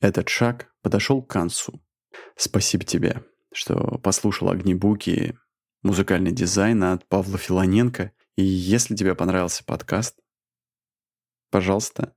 Этот 0.00 0.28
шаг 0.28 0.72
подошел 0.82 1.22
к 1.22 1.30
концу. 1.30 1.82
Спасибо 2.36 2.84
тебе, 2.84 3.24
что 3.52 3.98
послушал 3.98 4.50
«Огнебуки», 4.50 5.36
музыкальный 5.82 6.32
дизайн 6.32 6.82
от 6.84 7.06
Павла 7.08 7.38
Филоненко. 7.38 8.12
И 8.36 8.42
если 8.42 8.94
тебе 8.94 9.14
понравился 9.14 9.64
подкаст, 9.64 10.18
пожалуйста, 11.50 12.14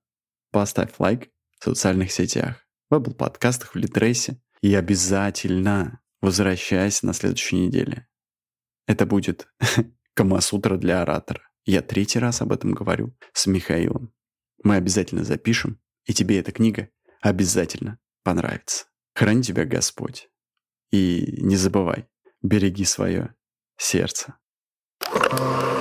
поставь 0.52 0.94
лайк 1.00 1.30
в 1.60 1.64
социальных 1.64 2.12
сетях 2.12 2.67
в 2.90 2.96
Apple 2.96 3.14
подкастах, 3.14 3.74
в 3.74 3.78
Литресе. 3.78 4.42
И 4.62 4.74
обязательно 4.74 6.02
возвращайся 6.22 7.06
на 7.06 7.14
следующей 7.14 7.58
неделе. 7.58 8.08
Это 8.88 9.06
будет 9.06 9.48
Камасутра 10.14 10.78
для 10.78 11.02
оратора. 11.02 11.42
Я 11.66 11.82
третий 11.82 12.20
раз 12.20 12.42
об 12.42 12.52
этом 12.52 12.72
говорю 12.72 13.16
с 13.34 13.46
Михаилом. 13.46 14.14
Мы 14.64 14.76
обязательно 14.76 15.24
запишем, 15.24 15.80
и 16.06 16.14
тебе 16.14 16.40
эта 16.40 16.52
книга 16.52 16.90
обязательно 17.22 18.00
понравится. 18.24 18.86
Храни 19.14 19.44
тебя 19.44 19.66
Господь. 19.66 20.30
И 20.92 21.40
не 21.42 21.56
забывай, 21.56 22.08
береги 22.42 22.86
свое 22.86 23.36
сердце. 23.78 24.38
thank 25.00 25.77